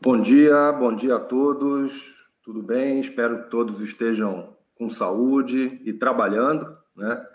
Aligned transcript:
Bom 0.00 0.20
dia, 0.20 0.70
bom 0.70 0.94
dia 0.94 1.16
a 1.16 1.18
todos. 1.18 2.24
Tudo 2.44 2.62
bem? 2.62 3.00
Espero 3.00 3.42
que 3.42 3.50
todos 3.50 3.80
estejam 3.80 4.56
com 4.76 4.88
saúde 4.88 5.80
e 5.84 5.92
trabalhando, 5.92 6.78
né? 6.96 7.26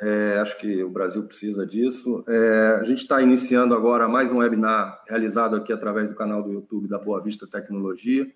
É, 0.00 0.38
acho 0.38 0.56
que 0.58 0.84
o 0.84 0.88
Brasil 0.88 1.24
precisa 1.24 1.66
disso. 1.66 2.22
É, 2.28 2.78
a 2.80 2.84
gente 2.84 3.02
está 3.02 3.20
iniciando 3.20 3.74
agora 3.74 4.06
mais 4.06 4.30
um 4.30 4.36
webinar 4.36 5.02
realizado 5.08 5.56
aqui 5.56 5.72
através 5.72 6.08
do 6.08 6.14
canal 6.14 6.44
do 6.44 6.52
YouTube 6.52 6.86
da 6.86 6.96
Boa 6.96 7.20
Vista 7.20 7.44
Tecnologia. 7.44 8.30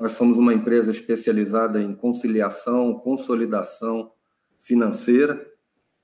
Nós 0.00 0.12
somos 0.12 0.38
uma 0.38 0.54
empresa 0.54 0.90
especializada 0.90 1.82
em 1.82 1.94
conciliação, 1.94 2.94
consolidação 2.94 4.12
financeira. 4.58 5.46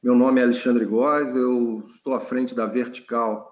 Meu 0.03 0.14
nome 0.14 0.40
é 0.40 0.44
Alexandre 0.44 0.85
Góes, 0.85 1.35
eu 1.35 1.82
estou 1.86 2.12
à 2.12 2.21
frente 2.21 2.54
da 2.54 2.67
vertical 2.67 3.50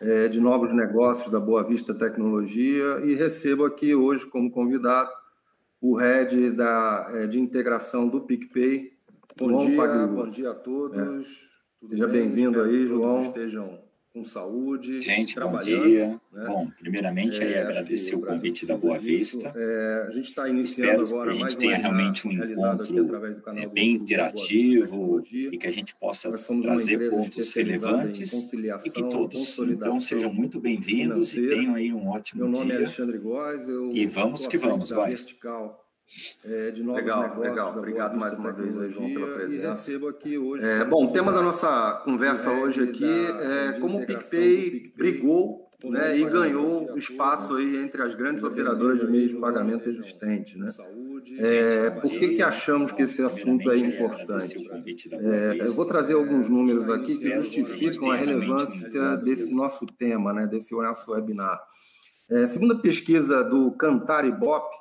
é, 0.00 0.28
de 0.28 0.40
novos 0.40 0.72
negócios 0.72 1.30
da 1.30 1.40
Boa 1.40 1.62
Vista 1.62 1.94
Tecnologia 1.94 3.00
e 3.04 3.14
recebo 3.14 3.64
aqui 3.64 3.94
hoje 3.94 4.26
como 4.26 4.50
convidado 4.50 5.10
o 5.80 5.96
head 5.96 6.50
da, 6.50 7.10
é, 7.14 7.26
de 7.26 7.40
integração 7.40 8.08
do 8.08 8.20
PicPay, 8.20 8.92
Bom 9.38 9.56
dia, 9.56 10.06
bom 10.06 10.28
dia 10.28 10.50
a 10.50 10.54
todos. 10.54 11.56
É. 11.82 11.88
Seja 11.88 12.06
bem-vindo 12.06 12.60
aí, 12.60 12.86
João. 12.86 13.22
Estejam 13.22 13.78
com 14.20 14.24
saúde. 14.24 15.00
Gente, 15.00 15.38
bom 15.40 15.58
dia. 15.58 16.20
Né? 16.32 16.46
Bom, 16.46 16.70
primeiramente, 16.78 17.42
é, 17.42 17.62
agradecer 17.62 18.14
o 18.14 18.20
convite 18.20 18.66
da 18.66 18.76
Boa 18.76 18.98
Vista. 18.98 19.52
É, 19.56 20.06
a 20.08 20.10
gente 20.12 20.28
está 20.28 20.48
iniciando 20.48 21.02
Espero 21.02 21.22
agora 21.22 21.32
que 21.32 21.38
a 21.38 21.48
gente 21.48 21.58
tenha 21.58 21.76
realmente 21.76 22.28
um 22.28 22.32
encontro 22.32 23.16
é, 23.56 23.66
bem 23.66 23.92
interativo 23.92 25.22
e 25.32 25.56
que 25.56 25.66
a 25.66 25.70
gente 25.70 25.94
possa 25.94 26.30
trazer 26.30 27.10
pontos 27.10 27.54
relevantes 27.54 28.52
e 28.52 28.90
que 28.90 29.08
todos 29.08 29.58
então 29.58 30.00
sejam 30.00 30.32
muito 30.32 30.60
bem-vindos 30.60 31.34
e 31.34 31.48
tenham 31.48 31.74
aí 31.74 31.92
um 31.92 32.08
ótimo 32.08 32.42
dia. 32.42 32.50
Meu 32.50 32.60
nome 32.60 32.72
é 32.72 32.76
Alexandre 32.76 33.18
Góes. 33.18 33.62
e 33.92 34.06
vamos 34.06 34.46
que 34.46 34.58
vamos, 34.58 34.90
Góes. 34.90 35.34
É, 36.44 36.70
de 36.72 36.82
legal, 36.82 37.38
legal. 37.38 37.76
Obrigado 37.76 38.18
mais 38.18 38.36
uma 38.36 38.52
vez, 38.52 38.78
aí, 38.80 38.90
João, 38.90 39.12
pela 39.12 39.34
presença. 39.34 40.08
aqui 40.08 40.36
hoje. 40.36 40.64
É, 40.64 40.84
bom, 40.84 41.06
o 41.06 41.12
tema 41.12 41.32
da 41.32 41.40
nossa 41.40 42.02
conversa 42.04 42.50
hoje 42.50 42.82
aqui 42.82 43.04
é 43.04 43.78
como 43.78 44.00
o 44.00 44.06
PicPay 44.06 44.92
brigou 44.96 45.70
né, 45.84 46.18
e 46.18 46.24
ganhou 46.24 46.98
espaço 46.98 47.54
aí 47.54 47.76
entre 47.76 48.02
as 48.02 48.14
grandes 48.14 48.42
operadoras 48.42 49.00
de 49.00 49.06
meio 49.06 49.28
de 49.28 49.36
pagamento 49.36 49.88
existentes. 49.88 50.56
Né? 50.56 50.70
É, 51.38 51.90
por 51.90 52.10
que, 52.10 52.34
que 52.34 52.42
achamos 52.42 52.90
que 52.92 53.02
esse 53.02 53.22
assunto 53.22 53.70
é 53.70 53.78
importante? 53.78 54.68
É, 55.12 55.56
eu 55.60 55.72
vou 55.74 55.86
trazer 55.86 56.14
alguns 56.14 56.48
números 56.48 56.88
aqui 56.90 57.16
que 57.18 57.30
justificam 57.36 58.10
a 58.10 58.16
relevância 58.16 59.16
desse 59.16 59.54
nosso 59.54 59.86
tema, 59.86 60.32
né, 60.32 60.46
desse 60.46 60.74
nosso 60.74 61.12
webinar. 61.12 61.60
É, 62.28 62.46
segundo 62.46 62.74
a 62.74 62.78
pesquisa 62.78 63.42
do 63.42 63.72
Cantar 63.72 64.24
Ibope, 64.24 64.79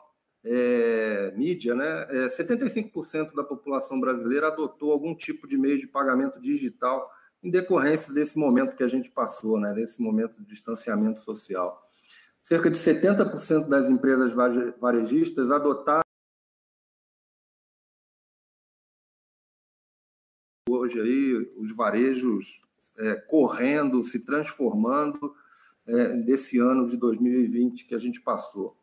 é, 0.52 1.32
mídia, 1.38 1.76
né, 1.76 2.08
é, 2.10 2.28
75% 2.28 3.36
da 3.36 3.44
população 3.44 4.00
brasileira 4.00 4.48
adotou 4.48 4.92
algum 4.92 5.16
tipo 5.16 5.48
de 5.48 5.56
meio 5.56 5.78
de 5.78 5.86
pagamento 5.86 6.42
digital 6.42 7.08
em 7.44 7.52
decorrência 7.52 8.12
desse 8.12 8.38
momento 8.38 8.76
que 8.76 8.84
a 8.84 8.88
gente 8.88 9.12
passou, 9.12 9.60
né, 9.60 9.74
desse 9.76 10.02
momento 10.02 10.42
de 10.42 10.48
distanciamento 10.48 11.20
social. 11.20 11.80
Cerca 12.42 12.68
de 12.68 12.78
70% 12.78 13.68
das 13.68 13.88
empresas 13.88 14.34
varejistas 14.80 15.52
adotaram 15.52 16.02
hoje 20.68 21.00
aí 21.00 21.52
os 21.58 21.76
varejos 21.76 22.62
é, 22.98 23.16
correndo, 23.28 24.04
se 24.04 24.26
transformando 24.26 25.36
é, 25.86 26.16
desse 26.16 26.58
ano 26.58 26.88
de 26.88 26.98
2020 26.98 27.86
que 27.86 27.94
a 27.94 28.00
gente 28.00 28.20
passou. 28.20 28.79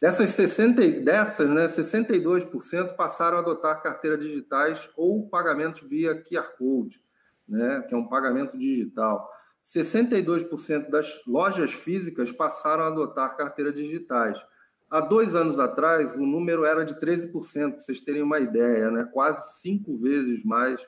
Dessas, 0.00 0.30
60, 0.30 1.02
dessas 1.02 1.48
né, 1.48 1.66
62% 1.66 2.96
passaram 2.96 3.36
a 3.36 3.40
adotar 3.40 3.82
carteiras 3.82 4.18
digitais 4.18 4.88
ou 4.96 5.28
pagamento 5.28 5.86
via 5.86 6.14
QR 6.14 6.56
Code, 6.56 7.02
né, 7.46 7.84
que 7.86 7.94
é 7.94 7.98
um 7.98 8.08
pagamento 8.08 8.56
digital. 8.56 9.30
62% 9.62 10.88
das 10.88 11.20
lojas 11.26 11.72
físicas 11.72 12.32
passaram 12.32 12.84
a 12.84 12.86
adotar 12.86 13.36
carteiras 13.36 13.74
digitais. 13.74 14.42
Há 14.90 15.00
dois 15.00 15.34
anos 15.34 15.58
atrás, 15.58 16.16
o 16.16 16.26
número 16.26 16.64
era 16.64 16.82
de 16.82 16.94
13%, 16.94 17.30
para 17.72 17.78
vocês 17.78 18.00
terem 18.00 18.22
uma 18.22 18.38
ideia, 18.38 18.90
né? 18.90 19.06
quase 19.12 19.60
cinco 19.60 19.98
vezes 19.98 20.42
mais 20.42 20.80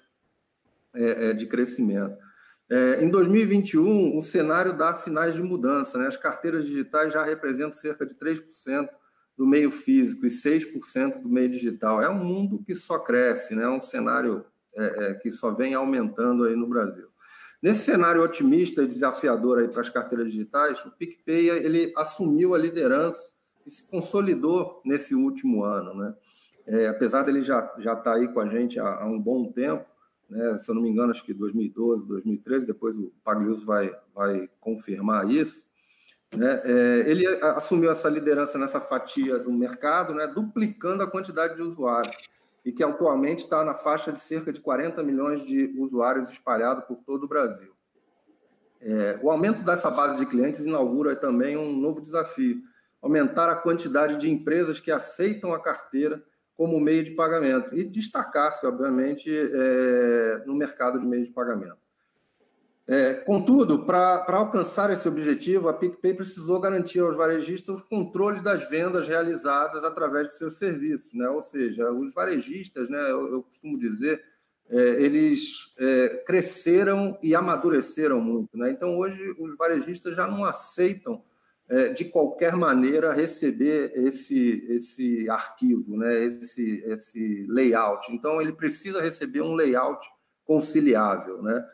é, 0.95 1.29
é, 1.29 1.33
de 1.35 1.47
crescimento. 1.47 2.17
É, 2.71 3.05
em 3.05 3.11
2021, 3.11 4.17
o 4.17 4.23
cenário 4.23 4.77
dá 4.77 4.95
sinais 4.95 5.35
de 5.35 5.43
mudança. 5.43 5.99
Né? 5.99 6.07
As 6.07 6.17
carteiras 6.17 6.65
digitais 6.65 7.13
já 7.13 7.23
representam 7.23 7.75
cerca 7.75 8.07
de 8.07 8.15
3% 8.15 8.89
do 9.43 9.47
meio 9.49 9.73
físico 9.73 10.25
e 10.25 10.29
6% 10.29 11.21
do 11.21 11.29
meio 11.29 11.51
digital. 11.51 12.01
É 12.01 12.09
um 12.09 12.23
mundo 12.23 12.63
que 12.65 12.77
só 12.77 13.01
cresce, 13.01 13.57
né? 13.57 13.65
é 13.65 13.69
um 13.69 13.81
cenário 13.81 14.45
é, 14.73 14.85
é, 14.85 15.15
que 15.15 15.33
só 15.33 15.51
vem 15.51 15.75
aumentando 15.75 16.45
aí 16.45 16.55
no 16.55 16.69
Brasil. 16.69 17.09
Nesse 17.61 17.81
cenário 17.81 18.23
otimista 18.23 18.85
e 18.85 18.87
desafiador 18.87 19.59
aí 19.59 19.67
para 19.67 19.81
as 19.81 19.89
carteiras 19.89 20.31
digitais, 20.31 20.85
o 20.85 20.93
PicPay 20.93 21.49
ele 21.49 21.93
assumiu 21.97 22.55
a 22.55 22.59
liderança 22.59 23.33
e 23.67 23.71
se 23.73 23.91
consolidou 23.91 24.81
nesse 24.85 25.13
último 25.13 25.65
ano. 25.65 25.93
Né? 25.93 26.15
É, 26.65 26.87
apesar 26.87 27.25
dele 27.25 27.43
já 27.43 27.69
estar 27.79 27.97
tá 27.97 28.15
aí 28.15 28.29
com 28.29 28.39
a 28.39 28.47
gente 28.47 28.79
há, 28.79 29.03
há 29.03 29.07
um 29.07 29.21
bom 29.21 29.51
tempo, 29.51 29.85
né? 30.31 30.57
se 30.57 30.71
eu 30.71 30.77
não 30.77 30.83
me 30.83 30.89
engano, 30.89 31.11
acho 31.11 31.25
que 31.25 31.35
2012, 31.35 32.07
2013, 32.07 32.65
depois 32.65 32.97
o 32.97 33.13
Pagliuso 33.25 33.67
vai, 33.67 33.93
vai 34.15 34.49
confirmar 34.61 35.29
isso, 35.29 35.65
né? 36.33 36.63
É, 36.65 37.11
ele 37.11 37.27
assumiu 37.43 37.91
essa 37.91 38.09
liderança 38.09 38.59
nessa 38.59 38.81
fatia 38.81 39.39
do 39.39 39.53
mercado, 39.53 40.15
né, 40.15 40.27
duplicando 40.27 41.03
a 41.03 41.11
quantidade 41.11 41.57
de 41.57 41.63
usuários, 41.63 42.17
e 42.65 42.73
que 42.73 42.83
atualmente 42.83 43.41
está 43.41 43.63
na 43.65 43.75
faixa 43.75 44.13
de 44.13 44.21
cerca 44.21 44.53
de 44.53 44.61
40 44.61 45.03
milhões 45.03 45.45
de 45.45 45.75
usuários 45.79 46.31
espalhados 46.31 46.85
por 46.85 46.97
todo 47.05 47.25
o 47.25 47.29
Brasil. 47.29 47.73
É, 48.81 49.19
o 49.23 49.31
aumento 49.31 49.63
dessa 49.63 49.91
base 49.91 50.17
de 50.17 50.27
clientes 50.27 50.65
inaugura 50.65 51.15
também 51.15 51.57
um 51.57 51.77
novo 51.77 52.01
desafio: 52.01 52.63
aumentar 53.01 53.51
a 53.51 53.57
quantidade 53.57 54.17
de 54.17 54.31
empresas 54.31 54.81
que 54.81 54.91
aceitam 54.91 55.53
a 55.53 55.61
carteira 55.61 56.23
como 56.57 56.81
meio 56.81 57.05
de 57.05 57.13
pagamento 57.13 57.75
e 57.75 57.85
destacar-se, 57.85 58.67
obviamente, 58.67 59.31
é, 59.31 60.43
no 60.47 60.55
mercado 60.55 60.99
de 60.99 61.07
meio 61.07 61.25
de 61.25 61.31
pagamento. 61.31 61.82
É, 62.93 63.15
contudo, 63.15 63.87
para 63.87 64.23
alcançar 64.29 64.93
esse 64.93 65.09
objetivo, 65.09 65.67
a 65.67 65.73
PicPay 65.73 66.13
precisou 66.13 66.61
garantir 66.61 66.99
aos 66.99 67.17
varejistas 67.17 67.77
os 67.77 67.83
controles 67.83 68.43
das 68.43 68.69
vendas 68.69 69.09
realizadas 69.09 69.83
através 69.83 70.29
de 70.29 70.37
seus 70.37 70.59
serviços, 70.59 71.15
né? 71.15 71.27
ou 71.31 71.43
seja, 71.43 71.91
os 71.91 72.13
varejistas, 72.13 72.91
né, 72.91 73.01
eu, 73.11 73.33
eu 73.33 73.43
costumo 73.45 73.79
dizer, 73.79 74.23
é, 74.69 75.03
eles 75.03 75.73
é, 75.79 76.23
cresceram 76.27 77.19
e 77.23 77.35
amadureceram 77.35 78.21
muito. 78.21 78.59
Né? 78.59 78.71
Então, 78.73 78.99
hoje, 78.99 79.35
os 79.39 79.57
varejistas 79.57 80.15
já 80.15 80.29
não 80.29 80.45
aceitam, 80.45 81.25
é, 81.71 81.95
de 81.95 82.05
qualquer 82.05 82.55
maneira, 82.57 83.15
receber 83.15 83.91
esse, 83.95 84.67
esse 84.69 85.31
arquivo, 85.31 85.97
né? 85.97 86.25
esse, 86.25 86.85
esse 86.85 87.47
layout. 87.49 88.13
Então, 88.13 88.39
ele 88.39 88.53
precisa 88.53 89.01
receber 89.01 89.41
um 89.41 89.55
layout 89.55 90.07
conciliável, 90.45 91.43
né? 91.43 91.65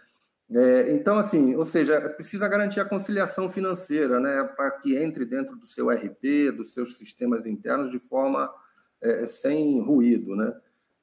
É, 0.51 0.93
então, 0.93 1.19
assim, 1.19 1.55
ou 1.57 1.65
seja, 1.65 2.01
precisa 2.11 2.49
garantir 2.49 2.81
a 2.81 2.85
conciliação 2.85 3.49
financeira, 3.51 4.19
né, 4.19 4.45
para 4.57 4.71
que 4.71 4.97
entre 4.97 5.27
dentro 5.27 5.55
do 5.57 5.67
seu 5.67 5.91
RP, 5.91 6.51
dos 6.57 6.73
seus 6.73 6.97
sistemas 6.97 7.45
internos, 7.45 7.91
de 7.91 7.99
forma 7.99 8.51
é, 9.01 9.27
sem 9.27 9.81
ruído, 9.81 10.35
né. 10.35 10.55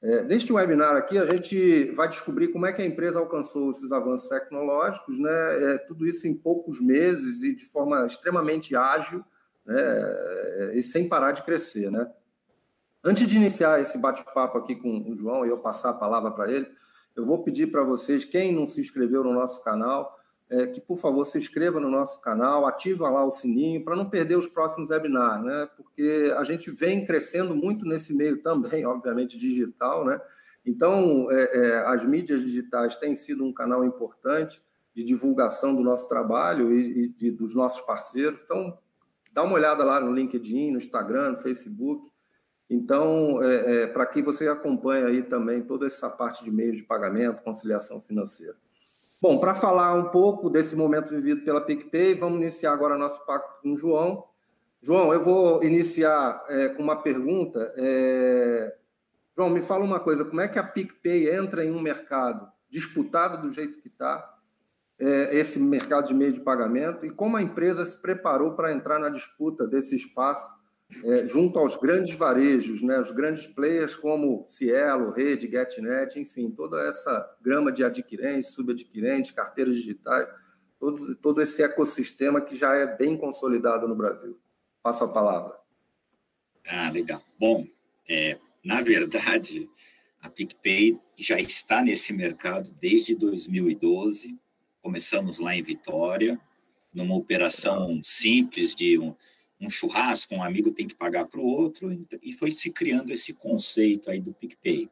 É, 0.02 0.24
neste 0.24 0.52
webinar 0.52 0.96
aqui, 0.96 1.18
a 1.18 1.26
gente 1.26 1.92
vai 1.92 2.08
descobrir 2.08 2.50
como 2.50 2.66
é 2.66 2.74
que 2.74 2.82
a 2.82 2.86
empresa 2.86 3.20
alcançou 3.20 3.72
esses 3.72 3.92
avanços 3.92 4.30
tecnológicos, 4.30 5.20
né, 5.20 5.64
é, 5.64 5.78
tudo 5.78 6.08
isso 6.08 6.28
em 6.28 6.34
poucos 6.34 6.82
meses 6.82 7.44
e 7.44 7.56
de 7.56 7.66
forma 7.66 8.04
extremamente 8.06 8.76
ágil, 8.76 9.24
né, 9.64 10.74
e 10.74 10.82
sem 10.82 11.08
parar 11.08 11.34
de 11.34 11.44
crescer, 11.44 11.92
né. 11.92 12.12
Antes 13.04 13.28
de 13.28 13.38
iniciar 13.38 13.80
esse 13.80 14.00
bate-papo 14.00 14.58
aqui 14.58 14.76
com 14.76 15.12
o 15.12 15.16
João 15.16 15.46
e 15.46 15.50
eu 15.50 15.60
passar 15.60 15.92
a 15.92 15.94
palavra 15.94 16.32
para 16.32 16.52
ele, 16.52 16.68
eu 17.16 17.26
vou 17.26 17.44
pedir 17.44 17.68
para 17.68 17.84
vocês, 17.84 18.26
quem 18.26 18.54
não 18.54 18.68
se 18.68 18.82
inscreveu 18.82 19.24
no 19.24 19.34
nosso 19.34 19.64
canal, 19.64 20.16
é, 20.50 20.68
que 20.68 20.80
por 20.80 20.98
favor 20.98 21.26
se 21.26 21.38
inscreva 21.38 21.80
no 21.80 21.90
nosso 21.90 22.22
canal, 22.22 22.68
ativa 22.68 23.10
lá 23.10 23.26
o 23.26 23.32
sininho 23.32 23.84
para 23.84 23.96
não 23.96 24.10
perder 24.10 24.38
os 24.38 24.48
próximos 24.48 24.90
webinars, 24.90 25.44
né? 25.44 25.68
Porque 25.76 26.32
a 26.38 26.44
gente 26.44 26.70
vem 26.70 27.06
crescendo 27.06 27.56
muito 27.56 27.86
nesse 27.86 28.14
meio 28.14 28.42
também, 28.44 28.86
obviamente 28.86 29.40
digital, 29.40 30.06
né? 30.06 30.20
Então, 30.66 31.32
é, 31.32 31.58
é, 31.58 31.78
as 31.88 32.04
mídias 32.04 32.42
digitais 32.42 32.96
têm 32.98 33.16
sido 33.16 33.44
um 33.44 33.54
canal 33.54 33.84
importante 33.84 34.62
de 34.96 35.04
divulgação 35.04 35.76
do 35.76 35.84
nosso 35.84 36.08
trabalho 36.08 36.74
e, 36.74 37.14
e 37.20 37.32
dos 37.32 37.54
nossos 37.54 37.82
parceiros. 37.86 38.40
Então, 38.44 38.78
dá 39.34 39.44
uma 39.44 39.56
olhada 39.56 39.84
lá 39.84 40.00
no 40.00 40.14
LinkedIn, 40.14 40.72
no 40.72 40.78
Instagram, 40.78 41.32
no 41.32 41.38
Facebook. 41.38 42.10
Então, 42.70 43.42
é, 43.44 43.84
é, 43.84 43.88
para 43.88 44.06
que 44.06 44.22
você 44.22 44.48
acompanhe 44.48 45.06
aí 45.06 45.24
também 45.24 45.62
toda 45.62 45.86
essa 45.86 46.10
parte 46.10 46.44
de 46.44 46.52
meios 46.52 46.78
de 46.78 46.84
pagamento, 46.84 47.44
conciliação 47.44 48.02
financeira. 48.02 48.56
Bom, 49.22 49.40
para 49.40 49.56
falar 49.56 49.94
um 49.96 50.10
pouco 50.10 50.50
desse 50.50 50.76
momento 50.76 51.10
vivido 51.10 51.44
pela 51.44 51.62
PicPay, 51.62 52.16
vamos 52.16 52.42
iniciar 52.42 52.74
agora 52.74 52.98
nosso 52.98 53.26
pacto 53.26 53.62
com 53.62 53.74
o 53.74 53.78
João. 53.78 54.24
João, 54.82 55.14
eu 55.14 55.22
vou 55.22 55.64
iniciar 55.64 56.44
é, 56.48 56.70
com 56.70 56.84
uma 56.84 57.02
pergunta. 57.02 57.74
É... 57.78 58.76
João, 59.36 59.50
me 59.50 59.62
fala 59.62 59.84
uma 59.84 60.00
coisa: 60.00 60.26
como 60.26 60.42
é 60.42 60.48
que 60.48 60.60
a 60.60 60.64
PicPay 60.64 61.30
entra 61.30 61.64
em 61.66 61.72
um 61.72 61.82
mercado 61.82 62.48
disputado 62.70 63.42
do 63.42 63.54
jeito 63.54 63.80
que 63.80 63.88
está, 63.88 64.38
é, 65.00 65.36
esse 65.38 65.60
mercado 65.60 66.08
de 66.08 66.14
meio 66.14 66.34
de 66.34 66.42
pagamento, 66.42 67.06
e 67.06 67.10
como 67.10 67.38
a 67.38 67.42
empresa 67.42 67.86
se 67.86 68.00
preparou 68.02 68.54
para 68.54 68.74
entrar 68.74 69.00
na 69.00 69.10
disputa 69.10 69.66
desse 69.66 69.96
espaço 69.96 70.55
é, 71.04 71.26
junto 71.26 71.58
aos 71.60 71.76
grandes 71.76 72.16
varejos, 72.16 72.82
né, 72.82 73.00
os 73.00 73.12
grandes 73.12 73.48
players 73.48 73.96
como 73.96 74.46
Cielo, 74.48 75.12
Rede, 75.12 75.50
GetNet, 75.50 76.20
enfim, 76.20 76.52
toda 76.52 76.82
essa 76.88 77.38
grama 77.42 77.72
de 77.72 77.84
adquirentes, 77.84 78.54
subadquirentes, 78.54 79.32
carteiras 79.32 79.78
digitais, 79.78 80.28
todo, 80.80 81.16
todo 81.16 81.42
esse 81.42 81.64
ecossistema 81.64 82.42
que 82.42 82.56
já 82.56 82.76
é 82.76 82.86
bem 82.98 83.18
consolidado 83.18 83.88
no 83.88 83.96
Brasil. 83.96 84.40
Passo 84.82 85.04
a 85.04 85.12
palavra. 85.12 85.58
Ah, 86.68 86.90
legal. 86.90 87.22
Bom, 87.40 87.66
é, 88.08 88.38
na 88.64 88.82
verdade, 88.82 89.70
a 90.22 90.30
PicPay 90.30 91.00
já 91.18 91.40
está 91.40 91.82
nesse 91.82 92.14
mercado 92.14 92.72
desde 92.80 93.16
2012. 93.16 94.38
Começamos 94.82 95.40
lá 95.40 95.56
em 95.56 95.64
Vitória, 95.64 96.40
numa 96.94 97.16
operação 97.16 98.00
simples 98.04 98.74
de 98.74 98.98
um, 98.98 99.16
um 99.60 99.70
churrasco, 99.70 100.36
um 100.36 100.44
amigo 100.44 100.72
tem 100.72 100.88
que 100.88 100.96
pagar 100.96 101.26
para 101.26 101.40
o 101.40 101.46
outro, 101.46 101.90
e 102.22 102.34
foi 102.34 102.52
se 102.52 102.72
criando 102.72 103.12
esse 103.12 103.34
conceito 103.34 104.10
aí 104.10 104.20
do 104.20 104.34
PicPay. 104.34 104.90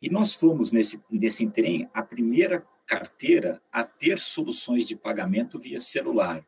E 0.00 0.08
nós 0.08 0.34
fomos 0.34 0.70
nesse, 0.70 1.00
nesse 1.10 1.48
trem 1.50 1.88
a 1.92 2.02
primeira 2.02 2.64
carteira 2.86 3.60
a 3.72 3.84
ter 3.84 4.18
soluções 4.18 4.84
de 4.84 4.96
pagamento 4.96 5.58
via 5.58 5.80
celular 5.80 6.46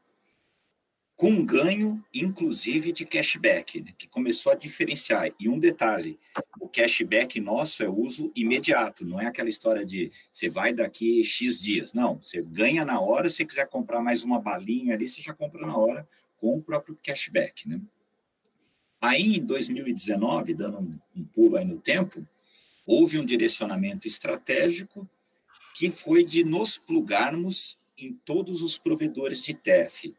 com 1.20 1.44
ganho, 1.44 2.02
inclusive, 2.14 2.92
de 2.92 3.04
cashback, 3.04 3.78
né, 3.82 3.92
que 3.98 4.08
começou 4.08 4.52
a 4.52 4.54
diferenciar. 4.54 5.30
E 5.38 5.50
um 5.50 5.58
detalhe, 5.58 6.18
o 6.58 6.66
cashback 6.66 7.38
nosso 7.38 7.82
é 7.82 7.88
uso 7.90 8.32
imediato, 8.34 9.04
não 9.04 9.20
é 9.20 9.26
aquela 9.26 9.50
história 9.50 9.84
de 9.84 10.10
você 10.32 10.48
vai 10.48 10.72
daqui 10.72 11.22
X 11.22 11.60
dias. 11.60 11.92
Não, 11.92 12.16
você 12.16 12.40
ganha 12.40 12.86
na 12.86 12.98
hora, 12.98 13.28
se 13.28 13.44
quiser 13.44 13.68
comprar 13.68 14.00
mais 14.00 14.24
uma 14.24 14.40
balinha 14.40 14.94
ali, 14.94 15.06
você 15.06 15.20
já 15.20 15.34
compra 15.34 15.66
na 15.66 15.76
hora 15.76 16.08
com 16.40 16.56
o 16.56 16.62
próprio 16.62 16.98
cashback. 17.02 17.68
Né? 17.68 17.80
Aí, 19.00 19.36
em 19.36 19.44
2019, 19.44 20.54
dando 20.54 20.78
um, 20.78 20.98
um 21.16 21.24
pulo 21.24 21.56
aí 21.56 21.64
no 21.64 21.78
tempo, 21.78 22.26
houve 22.86 23.18
um 23.18 23.24
direcionamento 23.24 24.08
estratégico 24.08 25.08
que 25.76 25.90
foi 25.90 26.24
de 26.24 26.44
nos 26.44 26.78
plugarmos 26.78 27.78
em 27.96 28.12
todos 28.12 28.62
os 28.62 28.78
provedores 28.78 29.42
de 29.42 29.54
TEF, 29.54 30.14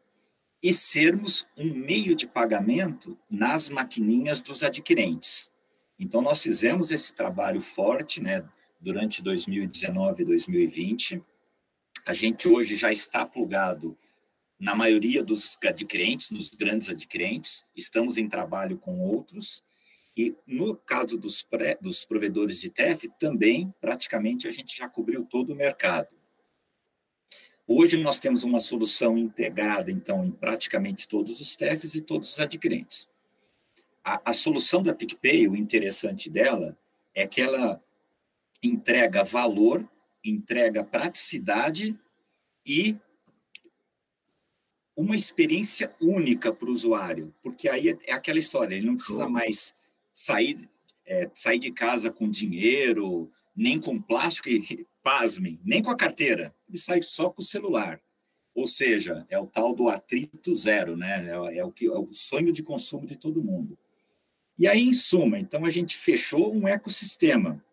e 0.62 0.72
sermos 0.72 1.46
um 1.58 1.74
meio 1.74 2.14
de 2.14 2.26
pagamento 2.26 3.18
nas 3.28 3.68
maquininhas 3.68 4.40
dos 4.40 4.62
adquirentes. 4.62 5.50
Então, 5.98 6.22
nós 6.22 6.40
fizemos 6.40 6.92
esse 6.92 7.12
trabalho 7.12 7.60
forte 7.60 8.20
né, 8.20 8.44
durante 8.80 9.22
2019 9.22 10.22
e 10.22 10.26
2020. 10.26 11.22
A 12.06 12.12
gente 12.12 12.48
hoje 12.48 12.76
já 12.76 12.92
está 12.92 13.26
plugado 13.26 13.98
na 14.62 14.76
maioria 14.76 15.24
dos 15.24 15.58
adquirentes, 15.66 16.30
nos 16.30 16.48
grandes 16.50 16.88
adquirentes, 16.88 17.64
estamos 17.74 18.16
em 18.16 18.28
trabalho 18.28 18.78
com 18.78 19.00
outros, 19.00 19.64
e 20.16 20.36
no 20.46 20.76
caso 20.76 21.18
dos, 21.18 21.42
pré, 21.42 21.76
dos 21.80 22.04
provedores 22.04 22.60
de 22.60 22.70
TEF, 22.70 23.08
também, 23.18 23.74
praticamente, 23.80 24.46
a 24.46 24.52
gente 24.52 24.78
já 24.78 24.88
cobriu 24.88 25.24
todo 25.24 25.52
o 25.52 25.56
mercado. 25.56 26.10
Hoje 27.66 27.96
nós 27.96 28.20
temos 28.20 28.44
uma 28.44 28.60
solução 28.60 29.18
integrada, 29.18 29.90
então, 29.90 30.24
em 30.24 30.30
praticamente 30.30 31.08
todos 31.08 31.40
os 31.40 31.56
TEFs 31.56 31.96
e 31.96 32.00
todos 32.00 32.30
os 32.34 32.38
adquirentes. 32.38 33.10
A, 34.04 34.30
a 34.30 34.32
solução 34.32 34.80
da 34.80 34.94
PicPay, 34.94 35.48
o 35.48 35.56
interessante 35.56 36.30
dela, 36.30 36.78
é 37.12 37.26
que 37.26 37.42
ela 37.42 37.82
entrega 38.62 39.24
valor, 39.24 39.84
entrega 40.24 40.84
praticidade 40.84 41.98
e 42.64 42.96
uma 44.96 45.16
experiência 45.16 45.94
única 46.00 46.52
para 46.52 46.68
o 46.68 46.72
usuário, 46.72 47.34
porque 47.42 47.68
aí 47.68 47.88
é, 47.88 47.98
é 48.06 48.12
aquela 48.12 48.38
história, 48.38 48.74
ele 48.74 48.86
não 48.86 48.96
precisa 48.96 49.28
mais 49.28 49.74
sair, 50.12 50.68
é, 51.06 51.30
sair 51.34 51.58
de 51.58 51.72
casa 51.72 52.10
com 52.10 52.30
dinheiro, 52.30 53.30
nem 53.56 53.78
com 53.78 54.00
plástico, 54.00 54.48
e 54.48 54.86
pasmem, 55.02 55.58
nem 55.64 55.82
com 55.82 55.90
a 55.90 55.96
carteira, 55.96 56.54
ele 56.68 56.78
sai 56.78 57.02
só 57.02 57.30
com 57.30 57.42
o 57.42 57.44
celular. 57.44 58.00
Ou 58.54 58.66
seja, 58.66 59.26
é 59.30 59.38
o 59.38 59.46
tal 59.46 59.74
do 59.74 59.88
atrito 59.88 60.54
zero, 60.54 60.94
né? 60.94 61.26
É, 61.30 61.58
é, 61.58 61.64
o, 61.64 61.72
que, 61.72 61.86
é 61.86 61.90
o 61.90 62.06
sonho 62.08 62.52
de 62.52 62.62
consumo 62.62 63.06
de 63.06 63.16
todo 63.16 63.42
mundo. 63.42 63.78
E 64.58 64.68
aí, 64.68 64.82
em 64.82 64.92
suma, 64.92 65.38
então 65.38 65.64
a 65.64 65.70
gente 65.70 65.96
fechou 65.96 66.54
um 66.54 66.68
ecossistema 66.68 67.64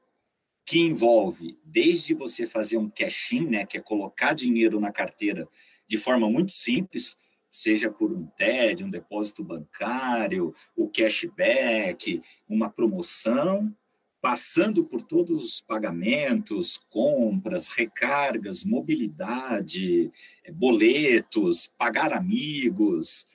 que 0.65 0.80
envolve 0.80 1.57
desde 1.65 2.13
você 2.13 2.45
fazer 2.45 2.77
um 2.77 2.89
cash-in, 2.89 3.50
né, 3.50 3.65
que 3.65 3.77
é 3.77 3.81
colocar 3.81 4.33
dinheiro 4.33 4.80
na 4.80 4.92
carteira 4.92 5.48
de 5.89 5.97
forma 5.97 6.30
muito 6.30 6.51
simples, 6.51 7.18
seja 7.50 7.89
por 7.89 8.12
um 8.12 8.27
TED, 8.38 8.83
um 8.83 8.91
depósito 8.91 9.44
bancário, 9.44 10.53
o 10.75 10.88
cashback, 10.88 12.21
uma 12.47 12.69
promoção, 12.69 13.75
passando 14.21 14.83
por 14.83 15.01
todos 15.01 15.44
os 15.44 15.62
pagamentos, 15.62 16.80
compras, 16.89 17.69
recargas, 17.69 18.63
mobilidade, 18.63 20.12
eh, 20.44 20.51
boletos, 20.51 21.71
pagar 21.75 22.13
amigos. 22.13 23.25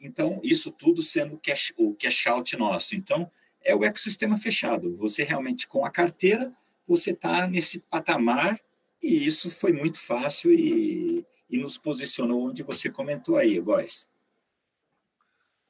Então, 0.00 0.40
isso 0.42 0.72
tudo 0.72 1.02
sendo 1.02 1.38
cash, 1.38 1.72
o 1.76 1.94
cash 1.94 2.26
out 2.26 2.56
nosso. 2.56 2.96
Então, 2.96 3.30
é 3.62 3.76
o 3.76 3.84
ecossistema 3.84 4.36
fechado. 4.36 4.96
Você 4.96 5.22
realmente, 5.22 5.68
com 5.68 5.84
a 5.84 5.90
carteira, 5.90 6.52
você 6.86 7.10
está 7.10 7.46
nesse 7.46 7.78
patamar 7.78 8.58
e 9.02 9.24
isso 9.26 9.50
foi 9.50 9.72
muito 9.72 10.00
fácil 10.00 10.52
e, 10.52 11.24
e 11.48 11.58
nos 11.58 11.78
posicionou 11.78 12.48
onde 12.48 12.62
você 12.62 12.90
comentou 12.90 13.36
aí, 13.36 13.58
Góis. 13.60 14.08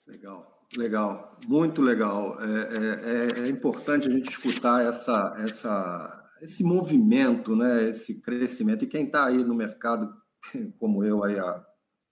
Legal. 0.06 0.56
Legal, 0.76 1.38
muito 1.46 1.80
legal. 1.80 2.36
É, 2.40 2.46
é, 2.46 3.44
é, 3.44 3.46
é, 3.46 3.48
importante 3.48 4.08
a 4.08 4.10
gente 4.10 4.28
escutar 4.28 4.84
essa, 4.84 5.34
essa, 5.38 6.30
esse 6.42 6.64
movimento, 6.64 7.54
né, 7.54 7.90
esse 7.90 8.20
crescimento. 8.20 8.84
E 8.84 8.88
quem 8.88 9.06
está 9.06 9.26
aí 9.26 9.44
no 9.44 9.54
mercado, 9.54 10.12
como 10.78 11.04
eu, 11.04 11.22
aí 11.22 11.38
há 11.38 11.64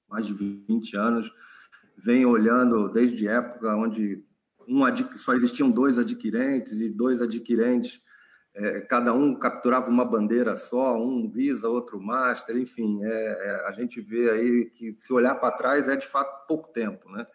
mais 0.08 0.26
de 0.26 0.32
20 0.32 0.96
anos, 0.96 1.30
vem 1.96 2.24
olhando 2.24 2.88
desde 2.88 3.26
época 3.26 3.74
onde 3.76 4.24
um, 4.68 4.82
só 5.16 5.34
existiam 5.34 5.70
dois 5.70 5.98
adquirentes 5.98 6.80
e 6.80 6.90
dois 6.90 7.20
adquirentes, 7.20 8.02
é, 8.56 8.80
cada 8.82 9.12
um 9.12 9.34
capturava 9.34 9.90
uma 9.90 10.04
bandeira 10.04 10.54
só, 10.54 10.96
um 10.96 11.28
Visa, 11.28 11.68
outro 11.68 12.00
Master, 12.00 12.56
enfim, 12.56 13.02
é, 13.02 13.08
é, 13.08 13.66
a 13.66 13.72
gente 13.72 14.00
vê 14.00 14.30
aí 14.30 14.70
que 14.70 14.94
se 14.98 15.12
olhar 15.12 15.34
para 15.34 15.56
trás 15.56 15.88
é 15.88 15.96
de 15.96 16.06
fato 16.06 16.46
pouco 16.46 16.72
tempo, 16.72 17.10
né? 17.10 17.26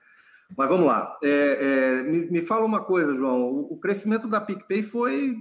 Mas 0.57 0.69
vamos 0.69 0.87
lá. 0.87 1.17
É, 1.23 1.29
é, 1.29 2.03
me, 2.03 2.31
me, 2.31 2.41
fala 2.41 2.65
uma 2.65 2.83
coisa, 2.83 3.13
João. 3.13 3.43
O, 3.43 3.73
o, 3.73 3.77
crescimento 3.77 4.27
da 4.27 4.41
PicPay 4.41 4.81
foi 4.81 5.37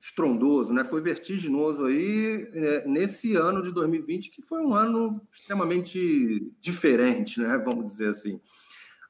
estrondoso, 0.00 0.72
né? 0.72 0.84
foi 0.84 1.00
vertiginoso 1.00 1.86
aí 1.86 2.48
é, 2.52 2.86
nesse 2.86 3.34
ano 3.34 3.62
de 3.62 3.72
2020, 3.72 4.30
que 4.30 4.42
foi 4.42 4.60
um 4.60 4.74
ano 4.74 5.20
extremamente 5.32 6.52
diferente, 6.60 7.40
né? 7.40 7.58
vamos 7.58 7.86
dizer 7.86 8.10
assim. 8.10 8.40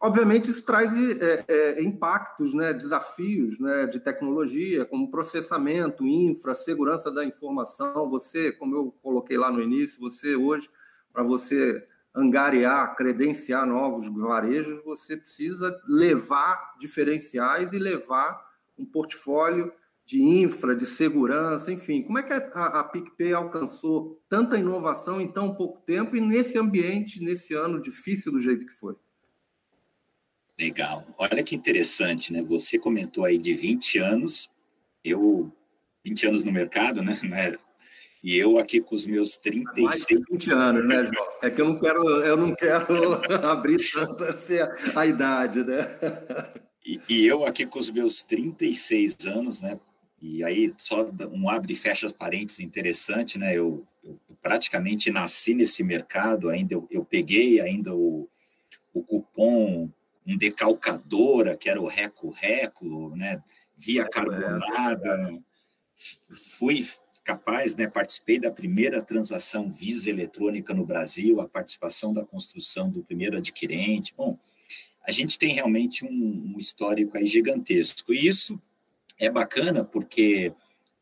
Obviamente, 0.00 0.48
isso 0.48 0.64
traz 0.64 0.92
é, 1.20 1.44
é, 1.48 1.82
impactos, 1.82 2.54
né, 2.54 2.72
desafios 2.72 3.58
né, 3.58 3.86
de 3.86 3.98
tecnologia, 3.98 4.84
como 4.84 5.10
processamento, 5.10 6.06
infra, 6.06 6.54
segurança 6.54 7.10
da 7.10 7.24
informação. 7.24 8.08
Você, 8.08 8.52
como 8.52 8.76
eu 8.76 8.94
coloquei 9.02 9.36
lá 9.36 9.50
no 9.50 9.60
início, 9.60 10.00
você 10.00 10.36
hoje, 10.36 10.70
para 11.12 11.24
você 11.24 11.84
angariar, 12.14 12.94
credenciar 12.94 13.66
novos 13.66 14.08
varejos, 14.08 14.82
você 14.84 15.16
precisa 15.16 15.76
levar 15.88 16.76
diferenciais 16.78 17.72
e 17.72 17.78
levar 17.78 18.40
um 18.78 18.86
portfólio 18.86 19.72
de 20.06 20.22
infra, 20.22 20.76
de 20.76 20.86
segurança, 20.86 21.72
enfim. 21.72 22.02
Como 22.02 22.18
é 22.18 22.22
que 22.22 22.32
a, 22.32 22.80
a 22.80 22.84
PicPay 22.84 23.34
alcançou 23.34 24.22
tanta 24.28 24.56
inovação 24.56 25.20
em 25.20 25.30
tão 25.30 25.54
pouco 25.54 25.80
tempo 25.80 26.16
e 26.16 26.20
nesse 26.20 26.56
ambiente, 26.56 27.22
nesse 27.22 27.52
ano 27.52 27.80
difícil 27.80 28.30
do 28.30 28.40
jeito 28.40 28.64
que 28.64 28.72
foi? 28.72 28.96
Legal. 30.58 31.06
Olha 31.16 31.42
que 31.44 31.54
interessante, 31.54 32.32
né? 32.32 32.42
Você 32.42 32.78
comentou 32.78 33.24
aí 33.24 33.38
de 33.38 33.54
20 33.54 33.98
anos, 34.00 34.50
eu 35.04 35.52
20 36.04 36.26
anos 36.26 36.44
no 36.44 36.50
mercado, 36.50 37.00
né? 37.00 37.16
E 38.24 38.36
eu 38.36 38.58
aqui 38.58 38.80
com 38.80 38.96
os 38.96 39.06
meus 39.06 39.36
36... 39.36 39.84
Mais 39.84 40.04
de 40.04 40.16
20 40.32 40.52
anos, 40.52 40.88
né, 40.88 41.02
João? 41.04 41.28
É 41.42 41.50
que 41.50 41.60
eu 41.60 41.66
não 41.66 41.78
quero, 41.78 42.02
eu 42.24 42.36
não 42.36 42.54
quero 42.56 43.14
abrir 43.46 43.78
tanto 43.92 44.24
assim 44.24 44.58
a, 44.58 44.68
a 44.96 45.06
idade, 45.06 45.62
né? 45.62 45.78
E, 46.84 47.00
e, 47.08 47.26
eu 47.26 47.46
aqui 47.46 47.64
com 47.64 47.78
os 47.78 47.90
meus 47.90 48.24
36 48.24 49.26
anos, 49.26 49.60
né? 49.60 49.78
E 50.20 50.42
aí, 50.42 50.72
só 50.76 51.08
um 51.30 51.48
abre 51.48 51.74
e 51.74 51.76
fecha 51.76 52.06
as 52.06 52.12
parênteses 52.12 52.58
interessante, 52.58 53.38
né? 53.38 53.56
Eu, 53.56 53.84
eu 54.02 54.18
praticamente 54.42 55.10
nasci 55.12 55.54
nesse 55.54 55.84
mercado, 55.84 56.48
ainda 56.48 56.74
eu, 56.74 56.88
eu 56.90 57.04
peguei 57.04 57.60
ainda 57.60 57.94
o, 57.94 58.28
o 58.92 59.02
cupom 59.04 59.88
um 60.28 60.36
decalcadora, 60.36 61.56
que 61.56 61.70
era 61.70 61.80
o 61.80 61.86
Reco-Reco, 61.86 63.16
né? 63.16 63.42
via 63.76 64.06
carbonada. 64.08 65.40
Fui 66.58 66.84
capaz, 67.24 67.74
né? 67.74 67.86
participei 67.86 68.38
da 68.38 68.50
primeira 68.50 69.02
transação 69.02 69.70
Visa 69.70 70.10
eletrônica 70.10 70.74
no 70.74 70.84
Brasil, 70.84 71.40
a 71.40 71.48
participação 71.48 72.12
da 72.12 72.24
construção 72.24 72.90
do 72.90 73.02
primeiro 73.02 73.36
adquirente. 73.36 74.14
Bom, 74.16 74.38
a 75.06 75.10
gente 75.10 75.38
tem 75.38 75.54
realmente 75.54 76.04
um, 76.04 76.54
um 76.54 76.58
histórico 76.58 77.16
aí 77.16 77.26
gigantesco. 77.26 78.12
E 78.12 78.26
isso 78.26 78.60
é 79.18 79.30
bacana 79.30 79.84
porque 79.84 80.52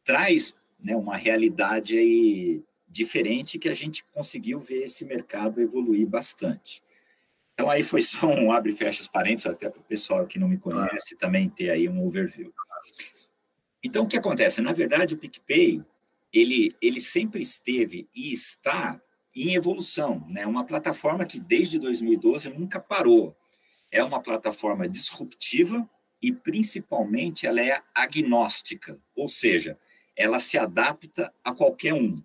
traz 0.04 0.54
né, 0.78 0.94
uma 0.94 1.16
realidade 1.16 1.98
aí 1.98 2.62
diferente 2.88 3.58
que 3.58 3.68
a 3.68 3.74
gente 3.74 4.04
conseguiu 4.12 4.60
ver 4.60 4.84
esse 4.84 5.04
mercado 5.04 5.60
evoluir 5.60 6.06
bastante. 6.06 6.82
Então, 7.56 7.70
aí 7.70 7.82
foi 7.82 8.02
só 8.02 8.26
um 8.26 8.52
abre 8.52 8.70
e 8.70 8.76
fecha 8.76 9.00
os 9.00 9.08
parênteses, 9.08 9.50
até 9.50 9.70
para 9.70 9.80
o 9.80 9.84
pessoal 9.84 10.26
que 10.26 10.38
não 10.38 10.46
me 10.46 10.58
conhece 10.58 11.16
também 11.16 11.48
ter 11.48 11.70
aí 11.70 11.88
um 11.88 12.06
overview. 12.06 12.52
Então, 13.82 14.04
o 14.04 14.06
que 14.06 14.18
acontece? 14.18 14.60
Na 14.60 14.74
verdade, 14.74 15.14
o 15.14 15.16
PicPay, 15.16 15.82
ele, 16.30 16.76
ele 16.82 17.00
sempre 17.00 17.40
esteve 17.40 18.06
e 18.14 18.30
está 18.30 19.00
em 19.34 19.54
evolução, 19.54 20.22
né? 20.28 20.46
Uma 20.46 20.66
plataforma 20.66 21.24
que 21.24 21.40
desde 21.40 21.78
2012 21.78 22.50
nunca 22.50 22.78
parou. 22.78 23.34
É 23.90 24.04
uma 24.04 24.20
plataforma 24.20 24.86
disruptiva 24.86 25.88
e 26.20 26.32
principalmente 26.32 27.46
ela 27.46 27.62
é 27.62 27.80
agnóstica, 27.94 29.00
ou 29.14 29.28
seja, 29.28 29.78
ela 30.14 30.40
se 30.40 30.58
adapta 30.58 31.32
a 31.42 31.54
qualquer 31.54 31.94
um. 31.94 32.22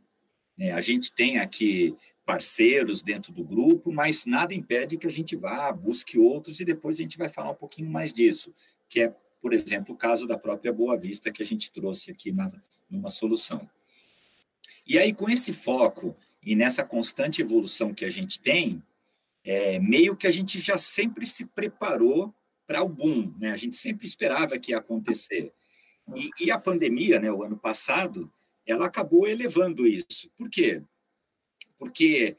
Né? 0.57 0.73
A 0.73 0.81
gente 0.81 1.09
tem 1.13 1.39
aqui 1.39 1.95
parceiros 2.31 3.01
dentro 3.01 3.33
do 3.33 3.43
grupo, 3.43 3.91
mas 3.91 4.25
nada 4.25 4.53
impede 4.53 4.97
que 4.97 5.05
a 5.05 5.11
gente 5.11 5.35
vá, 5.35 5.69
busque 5.69 6.17
outros 6.17 6.61
e 6.61 6.65
depois 6.65 6.97
a 6.97 7.01
gente 7.01 7.17
vai 7.17 7.27
falar 7.27 7.51
um 7.51 7.55
pouquinho 7.55 7.91
mais 7.91 8.13
disso, 8.13 8.53
que 8.88 9.01
é, 9.01 9.13
por 9.41 9.53
exemplo, 9.53 9.93
o 9.93 9.97
caso 9.97 10.25
da 10.25 10.38
própria 10.38 10.71
Boa 10.71 10.97
Vista 10.97 11.29
que 11.29 11.43
a 11.43 11.45
gente 11.45 11.69
trouxe 11.69 12.09
aqui 12.09 12.31
na, 12.31 12.47
numa 12.89 13.09
solução. 13.09 13.69
E 14.88 14.97
aí, 14.97 15.13
com 15.13 15.29
esse 15.29 15.51
foco 15.51 16.15
e 16.41 16.55
nessa 16.55 16.85
constante 16.85 17.41
evolução 17.41 17.93
que 17.93 18.05
a 18.05 18.09
gente 18.09 18.39
tem, 18.39 18.81
é, 19.43 19.77
meio 19.79 20.15
que 20.15 20.25
a 20.25 20.31
gente 20.31 20.61
já 20.61 20.77
sempre 20.77 21.25
se 21.25 21.45
preparou 21.47 22.33
para 22.65 22.81
o 22.81 22.88
boom, 22.88 23.33
né? 23.38 23.51
A 23.51 23.57
gente 23.57 23.75
sempre 23.75 24.07
esperava 24.07 24.57
que 24.57 24.71
ia 24.71 24.77
acontecer. 24.77 25.51
E, 26.15 26.29
e, 26.45 26.51
a 26.51 26.57
pandemia, 26.57 27.19
né, 27.19 27.29
o 27.29 27.43
ano 27.43 27.57
passado, 27.57 28.31
ela 28.65 28.85
acabou 28.85 29.27
elevando 29.27 29.85
isso. 29.85 30.31
Por 30.38 30.50
quê? 30.50 30.81
Porque 31.81 32.38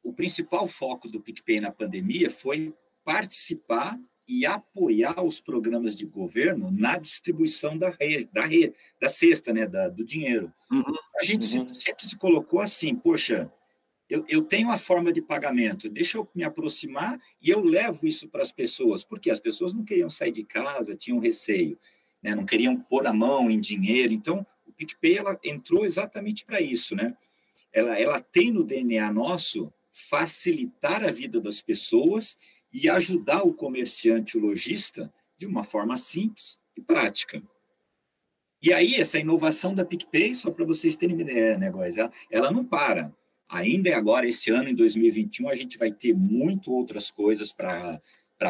o 0.00 0.12
principal 0.12 0.68
foco 0.68 1.08
do 1.08 1.20
PicPay 1.20 1.60
na 1.60 1.72
pandemia 1.72 2.30
foi 2.30 2.72
participar 3.04 3.98
e 4.28 4.46
apoiar 4.46 5.24
os 5.24 5.40
programas 5.40 5.92
de 5.96 6.06
governo 6.06 6.70
na 6.70 6.96
distribuição 6.96 7.76
da 7.76 7.90
rede, 7.90 8.28
da, 8.32 8.46
rede, 8.46 8.74
da 9.00 9.08
cesta, 9.08 9.52
né, 9.52 9.66
da, 9.66 9.88
do 9.88 10.04
dinheiro. 10.04 10.52
Uhum, 10.70 10.94
a 11.18 11.24
gente 11.24 11.58
uhum. 11.58 11.66
sempre, 11.66 12.06
se 12.06 12.16
colocou 12.16 12.60
assim, 12.60 12.94
poxa, 12.94 13.52
eu, 14.08 14.24
eu, 14.28 14.40
tenho 14.40 14.70
a 14.70 14.78
forma 14.78 15.12
de 15.12 15.20
pagamento, 15.20 15.88
deixa 15.88 16.18
eu 16.18 16.28
me 16.32 16.44
aproximar 16.44 17.20
e 17.42 17.50
eu 17.50 17.58
levo 17.58 18.06
isso 18.06 18.28
para 18.28 18.42
as 18.42 18.52
pessoas, 18.52 19.02
porque 19.02 19.32
as 19.32 19.40
pessoas 19.40 19.74
não 19.74 19.84
queriam 19.84 20.08
sair 20.08 20.30
de 20.30 20.44
casa, 20.44 20.94
tinham 20.94 21.18
receio, 21.18 21.76
né? 22.22 22.36
não 22.36 22.46
queriam 22.46 22.76
pôr 22.76 23.04
a 23.08 23.12
mão 23.12 23.50
em 23.50 23.60
dinheiro. 23.60 24.12
Então, 24.12 24.46
o 24.64 24.72
PicPay 24.72 25.18
ela 25.18 25.36
entrou 25.42 25.84
exatamente 25.84 26.44
para 26.44 26.60
isso. 26.60 26.94
Né? 26.94 27.16
Ela, 27.76 28.00
ela 28.00 28.20
tem 28.20 28.50
no 28.50 28.64
DNA 28.64 29.12
nosso 29.12 29.70
facilitar 29.90 31.04
a 31.04 31.12
vida 31.12 31.38
das 31.38 31.60
pessoas 31.60 32.36
e 32.72 32.88
ajudar 32.88 33.42
o 33.42 33.52
comerciante, 33.52 34.38
o 34.38 34.40
lojista, 34.40 35.12
de 35.38 35.46
uma 35.46 35.62
forma 35.62 35.94
simples 35.94 36.58
e 36.74 36.80
prática. 36.80 37.42
E 38.62 38.72
aí, 38.72 38.94
essa 38.94 39.18
inovação 39.18 39.74
da 39.74 39.84
PicPay, 39.84 40.34
só 40.34 40.50
para 40.50 40.64
vocês 40.64 40.96
terem 40.96 41.14
uma 41.14 41.22
ideia, 41.22 41.58
né, 41.58 41.70
Góis? 41.70 41.98
Ela, 41.98 42.10
ela 42.30 42.50
não 42.50 42.64
para 42.64 43.14
ainda 43.48 43.90
é 43.90 43.94
agora, 43.94 44.26
esse 44.26 44.50
ano, 44.50 44.70
em 44.70 44.74
2021, 44.74 45.48
a 45.48 45.54
gente 45.54 45.78
vai 45.78 45.90
ter 45.90 46.14
muito 46.14 46.72
outras 46.72 47.10
coisas 47.10 47.52
para 47.52 48.00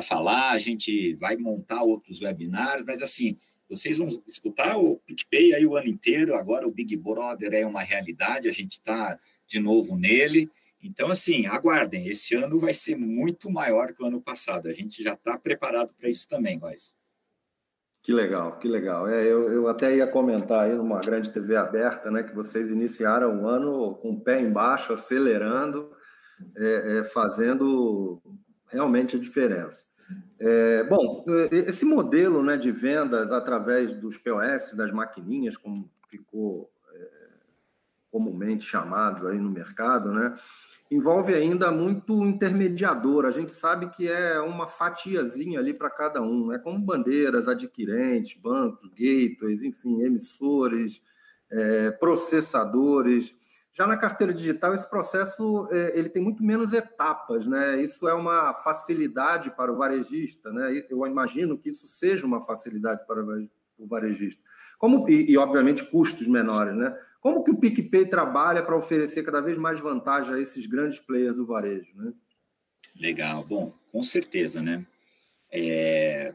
falar, 0.02 0.52
a 0.52 0.58
gente 0.58 1.14
vai 1.14 1.36
montar 1.36 1.82
outros 1.82 2.20
webinars, 2.20 2.84
mas 2.86 3.02
assim, 3.02 3.36
vocês 3.68 3.98
vão 3.98 4.06
escutar 4.26 4.76
o 4.76 4.96
PicPay 5.06 5.54
aí 5.54 5.66
o 5.66 5.76
ano 5.76 5.88
inteiro, 5.88 6.34
agora 6.34 6.66
o 6.66 6.72
Big 6.72 6.96
Brother 6.96 7.52
é 7.52 7.66
uma 7.66 7.82
realidade, 7.82 8.48
a 8.48 8.52
gente 8.52 8.72
está 8.72 9.18
de 9.46 9.58
novo 9.58 9.96
nele. 9.96 10.50
Então, 10.82 11.10
assim, 11.10 11.46
aguardem, 11.46 12.08
esse 12.08 12.34
ano 12.34 12.60
vai 12.60 12.72
ser 12.72 12.96
muito 12.96 13.50
maior 13.50 13.92
que 13.92 14.02
o 14.02 14.06
ano 14.06 14.20
passado, 14.20 14.68
a 14.68 14.72
gente 14.72 15.02
já 15.02 15.14
está 15.14 15.36
preparado 15.36 15.92
para 15.94 16.08
isso 16.08 16.28
também, 16.28 16.58
guys. 16.58 16.94
Que 18.02 18.12
legal, 18.12 18.56
que 18.60 18.68
legal. 18.68 19.08
É, 19.08 19.24
eu, 19.24 19.50
eu 19.50 19.66
até 19.66 19.96
ia 19.96 20.06
comentar 20.06 20.66
aí 20.66 20.76
numa 20.76 21.00
grande 21.00 21.32
TV 21.32 21.56
aberta, 21.56 22.08
né, 22.08 22.22
que 22.22 22.32
vocês 22.32 22.70
iniciaram 22.70 23.42
o 23.42 23.48
ano 23.48 23.96
com 23.96 24.10
o 24.10 24.20
pé 24.20 24.40
embaixo, 24.40 24.92
acelerando, 24.92 25.90
é, 26.56 26.98
é, 26.98 27.04
fazendo 27.04 28.22
realmente 28.68 29.16
a 29.16 29.18
diferença. 29.18 29.86
É, 30.38 30.84
bom, 30.84 31.24
esse 31.50 31.84
modelo 31.84 32.42
né, 32.42 32.56
de 32.56 32.70
vendas 32.70 33.32
através 33.32 33.92
dos 33.92 34.18
POS, 34.18 34.74
das 34.74 34.92
maquininhas, 34.92 35.56
como 35.56 35.90
ficou 36.08 36.70
é, 36.94 37.08
comumente 38.10 38.64
chamado 38.64 39.28
aí 39.28 39.38
no 39.38 39.50
mercado, 39.50 40.12
né, 40.12 40.34
envolve 40.90 41.34
ainda 41.34 41.72
muito 41.72 42.24
intermediador. 42.24 43.24
A 43.24 43.30
gente 43.30 43.52
sabe 43.52 43.88
que 43.90 44.08
é 44.08 44.38
uma 44.40 44.66
fatiazinha 44.66 45.58
ali 45.58 45.72
para 45.72 45.90
cada 45.90 46.20
um, 46.22 46.52
é 46.52 46.58
como 46.58 46.78
bandeiras, 46.78 47.48
adquirentes, 47.48 48.38
bancos, 48.38 48.88
gateways, 48.88 49.62
enfim, 49.62 50.02
emissores, 50.02 51.02
é, 51.50 51.90
processadores. 51.92 53.34
Já 53.76 53.86
na 53.86 53.98
carteira 53.98 54.32
digital, 54.32 54.74
esse 54.74 54.88
processo 54.88 55.68
é, 55.70 55.98
ele 55.98 56.08
tem 56.08 56.22
muito 56.22 56.42
menos 56.42 56.72
etapas, 56.72 57.46
né? 57.46 57.78
Isso 57.82 58.08
é 58.08 58.14
uma 58.14 58.54
facilidade 58.54 59.50
para 59.50 59.70
o 59.70 59.76
varejista, 59.76 60.50
né? 60.50 60.82
Eu 60.88 61.06
imagino 61.06 61.58
que 61.58 61.68
isso 61.68 61.86
seja 61.86 62.24
uma 62.24 62.40
facilidade 62.40 63.06
para 63.06 63.22
o 63.22 63.86
varejista. 63.86 64.42
Como, 64.78 65.06
e, 65.10 65.30
e, 65.30 65.36
obviamente, 65.36 65.84
custos 65.90 66.26
menores. 66.26 66.74
Né? 66.74 66.96
Como 67.20 67.44
que 67.44 67.50
o 67.50 67.56
PicPay 67.58 68.06
trabalha 68.06 68.62
para 68.62 68.74
oferecer 68.74 69.22
cada 69.22 69.42
vez 69.42 69.58
mais 69.58 69.78
vantagem 69.78 70.34
a 70.34 70.40
esses 70.40 70.66
grandes 70.66 70.98
players 70.98 71.36
do 71.36 71.44
varejo? 71.44 71.92
Né? 71.96 72.14
Legal. 72.98 73.44
Bom, 73.44 73.74
com 73.92 74.02
certeza, 74.02 74.62
né? 74.62 74.86
É... 75.52 76.34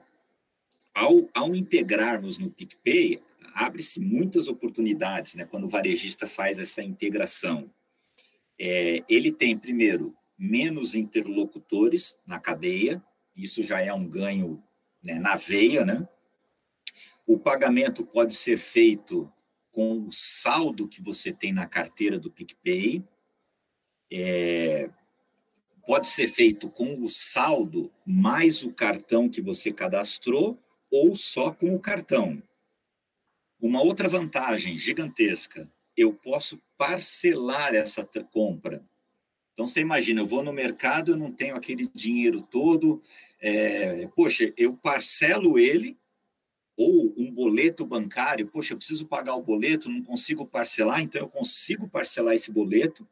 Ao, 0.93 1.27
ao 1.33 1.55
integrarmos 1.55 2.38
no 2.38 2.51
PicPay, 2.51 3.19
abre-se 3.53 4.00
muitas 4.00 4.48
oportunidades 4.48 5.36
né, 5.36 5.46
quando 5.46 5.65
o 5.65 5.70
varejista 5.70 6.27
faz 6.27 6.60
essa 6.60 6.84
integração. 6.84 7.72
É, 8.60 9.03
ele 9.10 9.31
tem, 9.31 9.58
primeiro, 9.58 10.15
menos 10.38 10.96
interlocutores 10.96 12.17
na 12.25 12.39
cadeia, 12.39 13.03
isso 13.38 13.63
já 13.63 13.81
é 13.81 13.93
um 13.93 14.08
ganho 14.08 14.63
né, 15.03 15.20
na 15.20 15.36
veia, 15.36 15.86
né? 15.86 16.08
O 17.25 17.38
pagamento 17.38 18.05
pode 18.05 18.36
ser 18.36 18.58
feito 18.58 19.31
com 19.72 20.05
o 20.05 20.12
saldo 20.12 20.88
que 20.88 21.01
você 21.01 21.31
tem 21.31 21.53
na 21.53 21.65
carteira 21.65 22.20
do 22.20 22.29
PicPay. 22.29 23.03
É, 24.12 24.89
pode 25.86 26.08
ser 26.08 26.27
feito 26.27 26.70
com 26.70 27.01
o 27.01 27.10
saldo 27.10 27.91
mais 28.05 28.63
o 28.63 28.74
cartão 28.74 29.29
que 29.29 29.41
você 29.41 29.72
cadastrou 29.72 30.60
ou 30.91 31.15
só 31.15 31.51
com 31.51 31.74
o 31.74 31.79
cartão. 31.79 32.41
Uma 33.62 33.84
outra 33.84 34.10
vantagem 34.10 34.75
gigantesca, 34.75 35.72
eu 35.96 36.12
posso 36.12 36.60
parcelar 36.77 37.75
essa 37.75 38.03
compra. 38.32 38.84
Então, 39.53 39.68
você 39.68 39.82
imagina, 39.82 40.22
eu 40.22 40.27
vou 40.27 40.41
no 40.41 40.51
mercado, 40.51 41.12
eu 41.12 41.18
não 41.18 41.32
tenho 41.32 41.56
aquele 41.56 41.88
dinheiro 41.94 42.41
todo, 42.41 43.01
é, 43.39 44.08
poxa, 44.15 44.51
eu 44.58 44.74
parcelo 44.74 45.60
ele 45.60 45.96
ou 46.75 47.13
um 47.15 47.32
boleto 47.32 47.86
bancário, 47.86 48.48
poxa, 48.48 48.74
eu 48.74 48.77
preciso 48.77 49.06
pagar 49.06 49.36
o 49.36 49.44
boleto, 49.44 49.89
não 49.89 50.01
consigo 50.01 50.44
parcelar, 50.44 51.01
então 51.01 51.22
eu 51.22 51.27
consigo 51.27 51.88
parcelar 51.88 52.34
esse 52.34 52.51
boleto. 52.51 53.08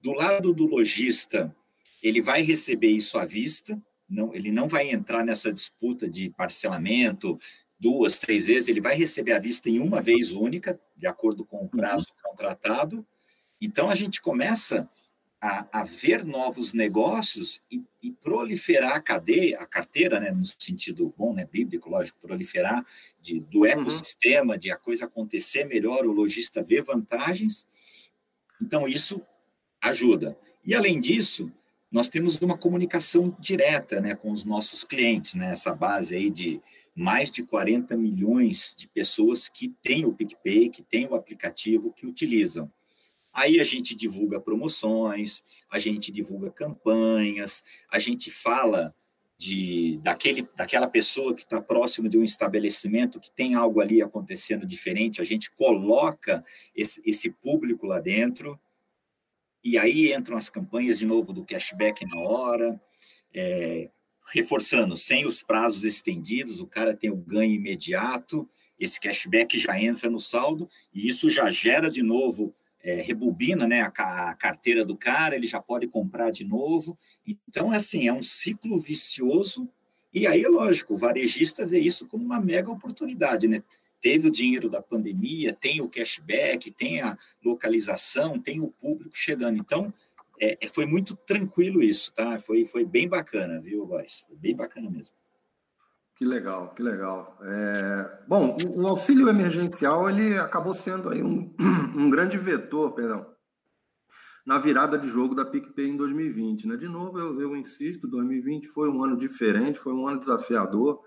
Do 0.00 0.12
lado 0.12 0.54
do 0.54 0.64
lojista, 0.64 1.54
ele 2.02 2.22
vai 2.22 2.40
receber 2.40 2.88
isso 2.88 3.18
à 3.18 3.26
vista, 3.26 3.78
não, 4.08 4.34
ele 4.34 4.50
não 4.50 4.66
vai 4.66 4.90
entrar 4.90 5.24
nessa 5.24 5.52
disputa 5.52 6.08
de 6.08 6.30
parcelamento 6.30 7.38
duas, 7.80 8.18
três 8.18 8.46
vezes, 8.46 8.68
ele 8.68 8.80
vai 8.80 8.94
receber 8.94 9.32
à 9.32 9.38
vista 9.38 9.70
em 9.70 9.80
uma 9.80 10.02
vez 10.02 10.32
única, 10.32 10.78
de 10.94 11.06
acordo 11.06 11.44
com 11.44 11.64
o 11.64 11.68
prazo 11.68 12.08
uhum. 12.10 12.30
contratado. 12.30 13.06
Então 13.60 13.88
a 13.88 13.94
gente 13.94 14.20
começa 14.20 14.88
a, 15.40 15.80
a 15.80 15.84
ver 15.84 16.24
novos 16.24 16.74
negócios 16.74 17.62
e, 17.70 17.82
e, 18.02 18.12
proliferar 18.12 18.92
a 18.92 19.00
cadeia, 19.00 19.58
a 19.58 19.66
carteira, 19.66 20.20
né, 20.20 20.30
no 20.30 20.44
sentido 20.44 21.14
bom, 21.16 21.32
né, 21.32 21.48
bíblico, 21.50 21.88
lógico, 21.88 22.18
proliferar 22.20 22.84
de, 23.20 23.40
do 23.40 23.60
uhum. 23.60 23.66
ecossistema, 23.66 24.52
uhum. 24.52 24.58
de 24.58 24.70
a 24.70 24.76
coisa 24.76 25.06
acontecer 25.06 25.64
melhor, 25.64 26.04
o 26.04 26.12
lojista 26.12 26.62
ver 26.62 26.82
vantagens. 26.82 27.66
Então, 28.60 28.86
isso 28.86 29.26
ajuda. 29.80 30.36
E, 30.62 30.74
além 30.74 31.00
disso, 31.00 31.50
nós 31.90 32.08
temos 32.08 32.40
uma 32.40 32.56
comunicação 32.56 33.36
direta 33.40 34.00
né, 34.00 34.14
com 34.14 34.30
os 34.30 34.44
nossos 34.44 34.84
clientes, 34.84 35.34
né, 35.34 35.50
essa 35.50 35.74
base 35.74 36.14
aí 36.14 36.30
de 36.30 36.60
mais 36.94 37.30
de 37.30 37.42
40 37.42 37.96
milhões 37.96 38.74
de 38.76 38.86
pessoas 38.88 39.48
que 39.48 39.68
têm 39.82 40.04
o 40.04 40.12
PicPay, 40.12 40.68
que 40.68 40.82
têm 40.82 41.08
o 41.08 41.14
aplicativo, 41.14 41.92
que 41.92 42.06
utilizam. 42.06 42.70
Aí 43.32 43.60
a 43.60 43.64
gente 43.64 43.94
divulga 43.94 44.40
promoções, 44.40 45.42
a 45.70 45.78
gente 45.78 46.10
divulga 46.10 46.50
campanhas, 46.50 47.62
a 47.90 47.98
gente 47.98 48.30
fala 48.30 48.94
de 49.38 49.98
daquele, 50.02 50.46
daquela 50.54 50.86
pessoa 50.86 51.32
que 51.34 51.40
está 51.40 51.60
próximo 51.62 52.08
de 52.08 52.18
um 52.18 52.22
estabelecimento 52.22 53.18
que 53.18 53.30
tem 53.30 53.54
algo 53.54 53.80
ali 53.80 54.02
acontecendo 54.02 54.66
diferente, 54.66 55.20
a 55.20 55.24
gente 55.24 55.50
coloca 55.52 56.44
esse, 56.76 57.00
esse 57.06 57.30
público 57.30 57.86
lá 57.86 58.00
dentro, 58.00 58.60
e 59.62 59.78
aí 59.78 60.12
entram 60.12 60.36
as 60.36 60.48
campanhas 60.48 60.98
de 60.98 61.06
novo 61.06 61.32
do 61.32 61.44
cashback 61.44 62.04
na 62.06 62.20
hora, 62.20 62.80
é, 63.34 63.90
reforçando, 64.32 64.96
sem 64.96 65.26
os 65.26 65.42
prazos 65.42 65.84
estendidos, 65.84 66.60
o 66.60 66.66
cara 66.66 66.96
tem 66.96 67.10
o 67.10 67.16
ganho 67.16 67.52
imediato, 67.52 68.48
esse 68.78 68.98
cashback 68.98 69.58
já 69.58 69.80
entra 69.80 70.08
no 70.08 70.18
saldo, 70.18 70.68
e 70.92 71.06
isso 71.06 71.28
já 71.28 71.50
gera 71.50 71.90
de 71.90 72.02
novo, 72.02 72.54
é, 72.82 73.00
rebobina 73.02 73.66
né, 73.66 73.82
a, 73.82 74.30
a, 74.30 74.34
carteira 74.34 74.84
do 74.84 74.96
cara, 74.96 75.34
ele 75.34 75.46
já 75.46 75.60
pode 75.60 75.86
comprar 75.86 76.30
de 76.30 76.44
novo. 76.44 76.96
Então, 77.26 77.74
é 77.74 77.76
assim, 77.76 78.08
é 78.08 78.12
um 78.12 78.22
ciclo 78.22 78.80
vicioso, 78.80 79.68
e 80.12 80.26
aí, 80.26 80.42
lógico, 80.44 80.94
o 80.94 80.96
varejista 80.96 81.64
vê 81.64 81.78
isso 81.78 82.06
como 82.06 82.24
uma 82.24 82.40
mega 82.40 82.70
oportunidade, 82.70 83.46
né? 83.46 83.62
Teve 84.00 84.28
o 84.28 84.30
dinheiro 84.30 84.68
da 84.68 84.82
pandemia, 84.82 85.52
tem 85.52 85.80
o 85.80 85.88
cashback, 85.88 86.70
tem 86.70 87.00
a 87.00 87.16
localização, 87.44 88.38
tem 88.38 88.60
o 88.60 88.68
público 88.68 89.14
chegando. 89.14 89.58
Então, 89.58 89.92
é, 90.40 90.58
é, 90.60 90.68
foi 90.68 90.86
muito 90.86 91.14
tranquilo 91.14 91.82
isso, 91.82 92.12
tá? 92.14 92.38
Foi, 92.38 92.64
foi 92.64 92.84
bem 92.84 93.08
bacana, 93.08 93.60
viu, 93.60 93.86
Góis? 93.86 94.26
Bem 94.32 94.56
bacana 94.56 94.90
mesmo. 94.90 95.14
Que 96.16 96.24
legal, 96.24 96.74
que 96.74 96.82
legal. 96.82 97.38
É, 97.42 98.18
bom, 98.28 98.56
o, 98.76 98.86
auxílio 98.86 99.28
emergencial 99.28 100.08
ele 100.08 100.36
acabou 100.38 100.74
sendo 100.74 101.08
aí 101.08 101.22
um, 101.22 101.54
um 101.96 102.10
grande 102.10 102.36
vetor, 102.36 102.92
perdão, 102.92 103.26
na 104.46 104.58
virada 104.58 104.98
de 104.98 105.08
jogo 105.08 105.34
da 105.34 105.44
PicPay 105.44 105.88
em 105.88 105.96
2020. 105.96 106.68
Né? 106.68 106.76
De 106.76 106.88
novo, 106.88 107.18
eu, 107.18 107.40
eu 107.40 107.56
insisto, 107.56 108.08
2020 108.08 108.68
foi 108.68 108.90
um 108.90 109.02
ano 109.02 109.16
diferente, 109.16 109.78
foi 109.78 109.94
um 109.94 110.06
ano 110.06 110.20
desafiador. 110.20 111.00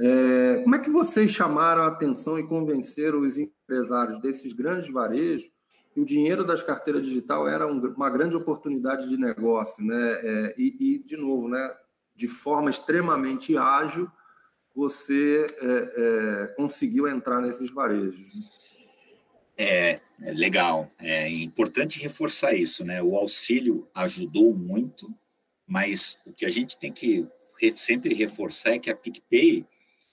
É, 0.00 0.60
como 0.62 0.76
é 0.76 0.78
que 0.78 0.90
vocês 0.90 1.30
chamaram 1.30 1.82
a 1.82 1.88
atenção 1.88 2.38
e 2.38 2.46
convenceram 2.46 3.20
os 3.20 3.36
empresários 3.36 4.20
desses 4.20 4.52
grandes 4.52 4.92
varejos 4.92 5.50
que 5.92 6.00
o 6.00 6.04
dinheiro 6.04 6.44
das 6.44 6.62
carteiras 6.62 7.02
digital 7.04 7.48
era 7.48 7.66
um, 7.66 7.80
uma 7.94 8.08
grande 8.08 8.36
oportunidade 8.36 9.08
de 9.08 9.16
negócio, 9.16 9.84
né? 9.84 10.12
É, 10.22 10.54
e, 10.56 10.76
e, 10.78 10.98
de 11.00 11.16
novo, 11.16 11.48
né, 11.48 11.74
de 12.14 12.28
forma 12.28 12.70
extremamente 12.70 13.56
ágil, 13.56 14.08
você 14.74 15.46
é, 15.60 16.44
é 16.46 16.46
conseguiu 16.48 17.08
entrar 17.08 17.40
nesses 17.40 17.70
varejos. 17.70 18.26
É, 19.56 20.00
é, 20.22 20.32
legal. 20.32 20.88
É 21.00 21.28
importante 21.28 22.00
reforçar 22.00 22.54
isso, 22.54 22.84
né? 22.84 23.02
O 23.02 23.16
auxílio 23.16 23.88
ajudou 23.92 24.54
muito, 24.54 25.12
mas 25.66 26.16
o 26.24 26.32
que 26.32 26.46
a 26.46 26.48
gente 26.48 26.78
tem 26.78 26.92
que 26.92 27.26
sempre 27.74 28.14
reforçar 28.14 28.74
é 28.74 28.78
que 28.78 28.88
a 28.88 28.94
PicPay 28.94 29.66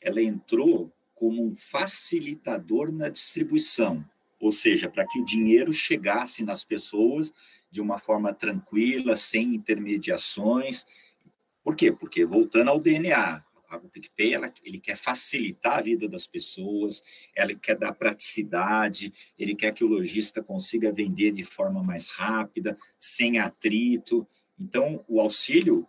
ela 0.06 0.22
entrou 0.22 0.94
como 1.16 1.44
um 1.44 1.56
facilitador 1.56 2.92
na 2.92 3.10
distribuição, 3.10 4.06
ou 4.40 4.52
seja, 4.52 4.88
para 4.88 5.08
que 5.08 5.20
o 5.20 5.26
dinheiro 5.26 5.74
chegasse 5.74 6.44
nas 6.44 6.64
pessoas 6.64 7.32
de 7.72 7.82
uma 7.82 7.98
forma 7.98 8.34
tranquila, 8.34 9.18
sem 9.18 9.56
intermediações. 9.56 10.86
Por 11.64 11.76
quê? 11.76 11.92
Porque, 11.92 12.24
voltando 12.24 12.70
ao 12.70 12.80
DNA, 12.80 13.44
o 13.84 13.90
PicPay 13.90 14.34
ela, 14.34 14.54
ele 14.64 14.80
quer 14.80 14.96
facilitar 14.96 15.80
a 15.80 15.82
vida 15.82 16.08
das 16.08 16.28
pessoas, 16.28 17.02
ela 17.36 17.54
quer 17.56 17.78
dar 17.78 17.94
praticidade, 17.94 19.12
ele 19.38 19.56
quer 19.56 19.74
que 19.74 19.84
o 19.84 19.88
lojista 19.88 20.44
consiga 20.44 20.92
vender 20.92 21.32
de 21.32 21.44
forma 21.44 21.84
mais 21.84 22.10
rápida, 22.10 22.78
sem 23.00 23.40
atrito. 23.40 24.26
Então, 24.60 25.04
o 25.08 25.20
auxílio 25.20 25.88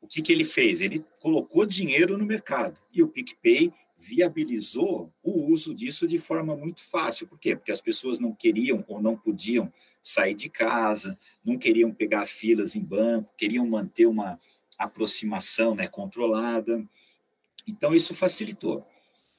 o 0.00 0.06
que, 0.06 0.22
que 0.22 0.32
ele 0.32 0.44
fez? 0.44 0.80
Ele 0.80 1.04
colocou 1.20 1.66
dinheiro 1.66 2.16
no 2.16 2.24
mercado 2.24 2.80
e 2.92 3.02
o 3.02 3.08
PicPay 3.08 3.72
viabilizou 4.00 5.12
o 5.22 5.52
uso 5.52 5.74
disso 5.74 6.06
de 6.06 6.18
forma 6.18 6.56
muito 6.56 6.82
fácil. 6.82 7.28
Por 7.28 7.38
quê? 7.38 7.54
Porque 7.54 7.70
as 7.70 7.82
pessoas 7.82 8.18
não 8.18 8.34
queriam 8.34 8.82
ou 8.88 9.00
não 9.00 9.14
podiam 9.14 9.70
sair 10.02 10.34
de 10.34 10.48
casa, 10.48 11.16
não 11.44 11.58
queriam 11.58 11.92
pegar 11.92 12.26
filas 12.26 12.74
em 12.74 12.82
banco, 12.82 13.34
queriam 13.36 13.66
manter 13.66 14.06
uma 14.06 14.38
aproximação 14.78 15.74
né, 15.74 15.86
controlada. 15.86 16.82
Então, 17.66 17.94
isso 17.94 18.14
facilitou. 18.14 18.86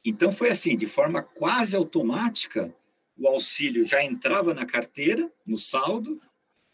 Então, 0.05 0.31
foi 0.31 0.51
assim, 0.51 0.77
de 0.77 0.85
forma 0.85 1.23
quase 1.23 1.75
automática, 1.75 2.73
o 3.17 3.27
auxílio 3.27 3.85
já 3.85 4.03
entrava 4.03 4.53
na 4.53 4.65
carteira, 4.65 5.31
no 5.45 5.57
saldo, 5.57 6.19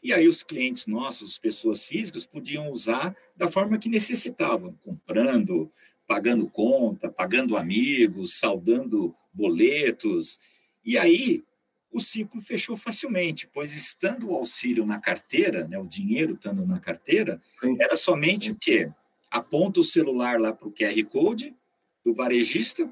e 0.07 0.13
aí 0.13 0.25
os 0.25 0.41
clientes 0.41 0.87
nossos, 0.87 1.37
pessoas 1.37 1.85
físicas, 1.85 2.25
podiam 2.25 2.71
usar 2.71 3.13
da 3.35 3.49
forma 3.49 3.77
que 3.77 3.89
necessitavam, 3.89 4.73
comprando, 4.81 5.69
pagando 6.07 6.49
conta, 6.49 7.11
pagando 7.11 7.57
amigos, 7.57 8.39
saldando 8.39 9.13
boletos. 9.33 10.39
E 10.85 10.97
aí 10.97 11.43
o 11.91 11.99
ciclo 11.99 12.39
fechou 12.39 12.77
facilmente, 12.77 13.49
pois 13.51 13.75
estando 13.75 14.29
o 14.29 14.35
auxílio 14.35 14.85
na 14.85 15.01
carteira, 15.01 15.67
né, 15.67 15.77
o 15.77 15.85
dinheiro 15.85 16.35
estando 16.35 16.65
na 16.65 16.79
carteira, 16.79 17.41
era 17.77 17.97
somente 17.97 18.51
o 18.51 18.55
quê? 18.55 18.89
Aponta 19.29 19.81
o 19.81 19.83
celular 19.83 20.39
lá 20.39 20.53
para 20.53 20.69
o 20.69 20.71
QR 20.71 21.03
Code 21.09 21.53
do 22.05 22.13
varejista, 22.13 22.89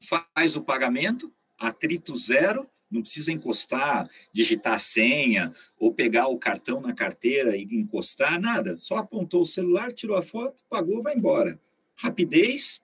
faz 0.00 0.56
o 0.56 0.62
pagamento, 0.62 1.30
atrito 1.58 2.16
zero, 2.16 2.66
não 2.90 3.02
precisa 3.02 3.32
encostar, 3.32 4.08
digitar 4.32 4.74
a 4.74 4.78
senha 4.78 5.52
ou 5.78 5.92
pegar 5.92 6.28
o 6.28 6.38
cartão 6.38 6.80
na 6.80 6.94
carteira 6.94 7.56
e 7.56 7.64
encostar, 7.72 8.40
nada. 8.40 8.76
Só 8.78 8.96
apontou 8.98 9.42
o 9.42 9.46
celular, 9.46 9.92
tirou 9.92 10.16
a 10.16 10.22
foto, 10.22 10.62
pagou, 10.68 11.02
vai 11.02 11.16
embora. 11.16 11.60
Rapidez, 11.96 12.80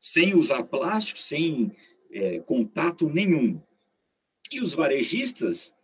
sem 0.00 0.34
usar 0.34 0.64
plástico, 0.64 1.18
sem 1.18 1.72
é, 2.10 2.40
contato 2.40 3.08
nenhum. 3.08 3.60
E 4.50 4.60
os 4.60 4.74
varejistas 4.74 5.74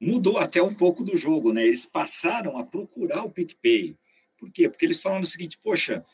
mudou 0.00 0.38
até 0.38 0.62
um 0.62 0.74
pouco 0.74 1.02
do 1.02 1.16
jogo, 1.16 1.52
né? 1.52 1.66
Eles 1.66 1.86
passaram 1.86 2.58
a 2.58 2.64
procurar 2.64 3.24
o 3.24 3.30
PicPay. 3.30 3.96
Por 4.38 4.50
quê? 4.50 4.68
Porque 4.68 4.84
eles 4.84 5.00
falam 5.00 5.20
o 5.20 5.24
seguinte: 5.24 5.58
poxa, 5.62 6.04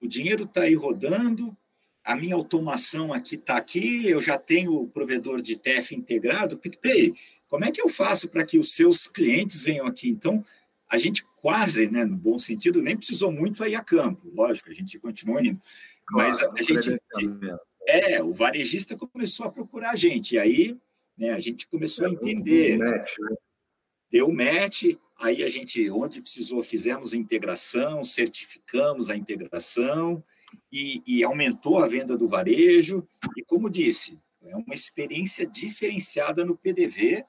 o 0.00 0.08
dinheiro 0.08 0.44
está 0.44 0.62
aí 0.62 0.74
rodando, 0.74 1.56
a 2.04 2.14
minha 2.14 2.34
automação 2.34 3.12
aqui 3.12 3.36
está 3.36 3.56
aqui, 3.56 4.06
eu 4.06 4.20
já 4.20 4.36
tenho 4.36 4.74
o 4.74 4.86
provedor 4.86 5.40
de 5.40 5.56
TF 5.56 5.96
integrado, 5.96 6.58
PicPay, 6.58 7.14
como 7.48 7.64
é 7.64 7.70
que 7.70 7.80
eu 7.80 7.88
faço 7.88 8.28
para 8.28 8.44
que 8.44 8.58
os 8.58 8.74
seus 8.74 9.06
clientes 9.06 9.62
venham 9.62 9.86
aqui? 9.86 10.10
Então, 10.10 10.44
a 10.88 10.98
gente 10.98 11.24
quase, 11.40 11.90
né, 11.90 12.04
no 12.04 12.16
bom 12.16 12.38
sentido, 12.38 12.82
nem 12.82 12.96
precisou 12.96 13.32
muito 13.32 13.64
ir 13.64 13.74
a 13.74 13.82
campo, 13.82 14.30
lógico, 14.34 14.70
a 14.70 14.74
gente 14.74 14.98
continua 14.98 15.40
indo, 15.40 15.60
mas 16.10 16.40
a, 16.42 16.52
a 16.52 16.62
gente... 16.62 16.96
É, 17.86 18.22
o 18.22 18.32
varejista 18.32 18.96
começou 18.96 19.46
a 19.46 19.50
procurar 19.50 19.90
a 19.90 19.96
gente, 19.96 20.34
e 20.34 20.38
aí 20.38 20.76
né, 21.16 21.30
a 21.30 21.38
gente 21.38 21.66
começou 21.66 22.06
a 22.06 22.10
entender. 22.10 22.78
Match, 22.78 23.18
né? 23.18 23.36
Deu 24.10 24.30
match, 24.32 24.84
aí 25.18 25.42
a 25.42 25.48
gente, 25.48 25.90
onde 25.90 26.20
precisou, 26.20 26.62
fizemos 26.62 27.12
a 27.12 27.16
integração, 27.16 28.04
certificamos 28.04 29.10
a 29.10 29.16
integração, 29.16 30.22
e, 30.72 31.02
e 31.06 31.24
aumentou 31.24 31.78
a 31.78 31.86
venda 31.86 32.16
do 32.16 32.28
varejo. 32.28 33.06
E, 33.36 33.42
como 33.42 33.70
disse, 33.70 34.18
é 34.42 34.56
uma 34.56 34.74
experiência 34.74 35.46
diferenciada 35.46 36.44
no 36.44 36.56
PDV, 36.56 37.24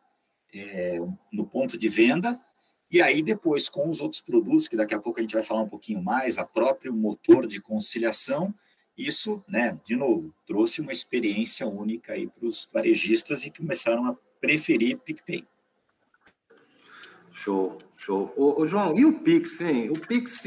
é, 0.54 1.00
no 1.32 1.46
ponto 1.46 1.78
de 1.78 1.90
venda, 1.90 2.40
e 2.92 3.02
aí 3.02 3.22
depois 3.22 3.68
com 3.68 3.90
os 3.90 4.02
outros 4.02 4.22
produtos, 4.22 4.68
que 4.68 4.76
daqui 4.76 4.94
a 4.94 5.00
pouco 5.00 5.20
a 5.20 5.22
gente 5.22 5.34
vai 5.34 5.44
falar 5.44 5.62
um 5.62 5.70
pouquinho 5.70 6.02
mais, 6.02 6.38
a 6.38 6.46
próprio 6.46 6.94
motor 6.94 7.48
de 7.48 7.60
conciliação, 7.60 8.54
isso, 8.98 9.44
né, 9.48 9.78
de 9.84 9.96
novo, 9.96 10.34
trouxe 10.46 10.80
uma 10.80 10.94
experiência 10.94 11.68
única 11.68 12.14
aí 12.14 12.28
para 12.28 12.48
os 12.48 12.70
varejistas 12.74 13.44
e 13.44 13.52
começaram 13.52 14.06
a 14.06 14.16
preferir 14.40 14.98
PicPay. 15.00 15.46
Show, 17.34 17.78
show. 17.98 18.34
Ô, 18.38 18.62
ô, 18.62 18.68
João, 18.68 18.98
e 18.98 19.04
o 19.04 19.20
Pix, 19.20 19.60
hein? 19.60 19.90
O 19.90 20.00
Pix 20.00 20.46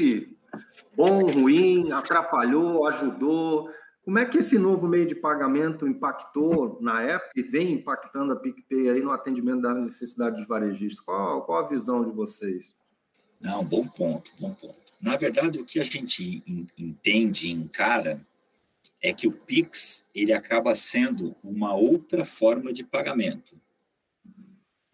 bom, 0.99 1.31
ruim, 1.31 1.93
atrapalhou, 1.93 2.85
ajudou? 2.85 3.71
Como 4.03 4.19
é 4.19 4.25
que 4.25 4.39
esse 4.39 4.59
novo 4.59 4.85
meio 4.85 5.05
de 5.05 5.15
pagamento 5.15 5.87
impactou 5.87 6.77
na 6.81 7.01
época 7.01 7.31
e 7.37 7.41
vem 7.41 7.71
impactando 7.71 8.33
a 8.33 8.35
PicPay 8.35 8.89
aí 8.89 9.01
no 9.01 9.11
atendimento 9.11 9.61
das 9.61 9.77
necessidades 9.77 10.39
dos 10.39 10.47
varejistas? 10.49 10.99
Qual, 10.99 11.41
qual 11.43 11.63
a 11.63 11.69
visão 11.69 12.03
de 12.03 12.11
vocês? 12.11 12.75
Não, 13.39 13.63
bom 13.63 13.87
ponto, 13.87 14.33
bom 14.37 14.53
ponto. 14.53 14.77
Na 15.01 15.15
verdade, 15.15 15.57
o 15.57 15.63
que 15.63 15.79
a 15.79 15.85
gente 15.85 16.43
entende 16.77 17.47
e 17.47 17.51
encara 17.51 18.19
é 19.01 19.13
que 19.13 19.25
o 19.25 19.31
Pix 19.31 20.03
ele 20.13 20.33
acaba 20.33 20.75
sendo 20.75 21.33
uma 21.41 21.73
outra 21.73 22.25
forma 22.25 22.73
de 22.73 22.83
pagamento, 22.83 23.57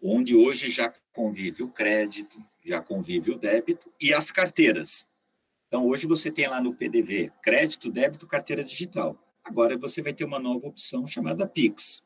onde 0.00 0.36
hoje 0.36 0.70
já 0.70 0.92
convive 1.12 1.64
o 1.64 1.68
crédito, 1.68 2.38
já 2.64 2.80
convive 2.80 3.32
o 3.32 3.38
débito, 3.38 3.90
e 4.00 4.14
as 4.14 4.30
carteiras. 4.30 5.08
Então, 5.66 5.86
hoje 5.86 6.06
você 6.06 6.30
tem 6.30 6.46
lá 6.46 6.60
no 6.60 6.74
PDV 6.74 7.32
crédito, 7.42 7.90
débito, 7.90 8.26
carteira 8.26 8.62
digital. 8.62 9.18
Agora 9.44 9.76
você 9.76 10.02
vai 10.02 10.12
ter 10.12 10.24
uma 10.24 10.38
nova 10.38 10.66
opção 10.66 11.06
chamada 11.06 11.46
Pix. 11.46 12.02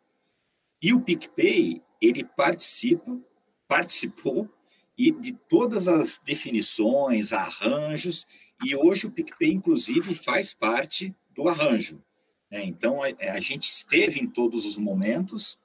E 0.82 0.94
o 0.94 1.00
PicPay, 1.00 1.82
ele 2.00 2.24
participa, 2.24 3.18
participou 3.68 4.48
e 4.96 5.10
de 5.10 5.32
todas 5.32 5.88
as 5.88 6.18
definições, 6.18 7.32
arranjos, 7.32 8.26
e 8.62 8.76
hoje 8.76 9.06
o 9.06 9.10
PicPay, 9.10 9.52
inclusive, 9.52 10.14
faz 10.14 10.52
parte 10.52 11.14
do 11.34 11.48
arranjo. 11.48 12.02
Né? 12.50 12.64
Então, 12.64 13.02
a, 13.02 13.08
a 13.32 13.40
gente 13.40 13.64
esteve 13.64 14.20
em 14.20 14.26
todos 14.26 14.66
os 14.66 14.76
momentos, 14.76 15.58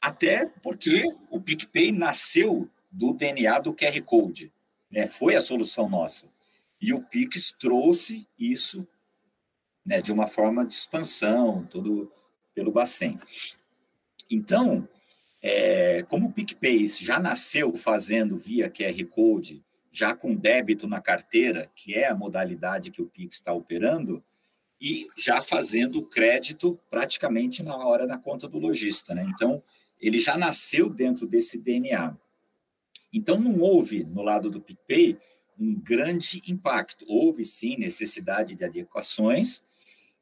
até 0.00 0.46
porque 0.46 1.04
o 1.30 1.40
PicPay 1.40 1.90
nasceu 1.90 2.70
do 2.90 3.12
DNA 3.12 3.58
do 3.58 3.74
QR 3.74 4.00
Code, 4.02 4.52
né? 4.90 5.06
foi 5.06 5.34
a 5.34 5.40
solução 5.40 5.88
nossa. 5.88 6.30
E 6.80 6.92
o 6.92 7.02
Pix 7.02 7.52
trouxe 7.52 8.28
isso 8.38 8.86
né, 9.84 10.00
de 10.02 10.12
uma 10.12 10.26
forma 10.26 10.66
de 10.66 10.74
expansão, 10.74 11.64
todo 11.64 12.12
pelo 12.54 12.70
Bacen. 12.70 13.16
Então, 14.30 14.88
é, 15.40 16.02
como 16.02 16.28
o 16.28 16.32
PicPay 16.32 16.86
já 16.88 17.18
nasceu 17.18 17.74
fazendo 17.74 18.36
via 18.36 18.70
QR 18.70 19.04
Code, 19.06 19.64
já 19.90 20.14
com 20.14 20.34
débito 20.34 20.86
na 20.86 21.00
carteira, 21.00 21.70
que 21.74 21.94
é 21.94 22.08
a 22.08 22.14
modalidade 22.14 22.90
que 22.90 23.00
o 23.00 23.06
Pix 23.06 23.36
está 23.36 23.52
operando, 23.52 24.22
e 24.80 25.08
já 25.16 25.42
fazendo 25.42 26.04
crédito 26.04 26.78
praticamente 26.90 27.62
na 27.62 27.76
hora 27.76 28.06
da 28.06 28.18
conta 28.18 28.46
do 28.46 28.58
lojista. 28.58 29.14
Né? 29.14 29.26
Então, 29.34 29.62
ele 29.98 30.18
já 30.18 30.36
nasceu 30.36 30.88
dentro 30.88 31.26
desse 31.26 31.58
DNA. 31.58 32.16
Então, 33.12 33.40
não 33.40 33.58
houve, 33.60 34.04
no 34.04 34.22
lado 34.22 34.50
do 34.50 34.60
PicPay, 34.60 35.18
um 35.58 35.74
grande 35.74 36.40
impacto. 36.46 37.04
Houve, 37.08 37.44
sim, 37.44 37.76
necessidade 37.76 38.54
de 38.54 38.64
adequações, 38.64 39.62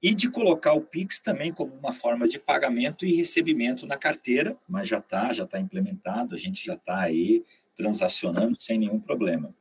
e 0.03 0.15
de 0.15 0.31
colocar 0.31 0.73
o 0.73 0.81
Pix 0.81 1.19
também 1.19 1.53
como 1.53 1.75
uma 1.75 1.93
forma 1.93 2.29
de 2.29 2.39
pagamento 2.39 3.05
e 3.05 3.15
recebimento 3.15 3.87
na 3.87 3.97
carteira, 3.97 4.57
mas 4.69 4.89
já 4.89 4.99
está, 4.99 5.33
já 5.33 5.45
está 5.45 5.59
implementado, 5.59 6.35
a 6.35 6.39
gente 6.39 6.65
já 6.65 6.75
está 6.75 7.01
aí 7.01 7.43
transacionando 7.75 8.57
sem 8.57 8.79
nenhum 8.79 9.01
problema. 9.01 9.55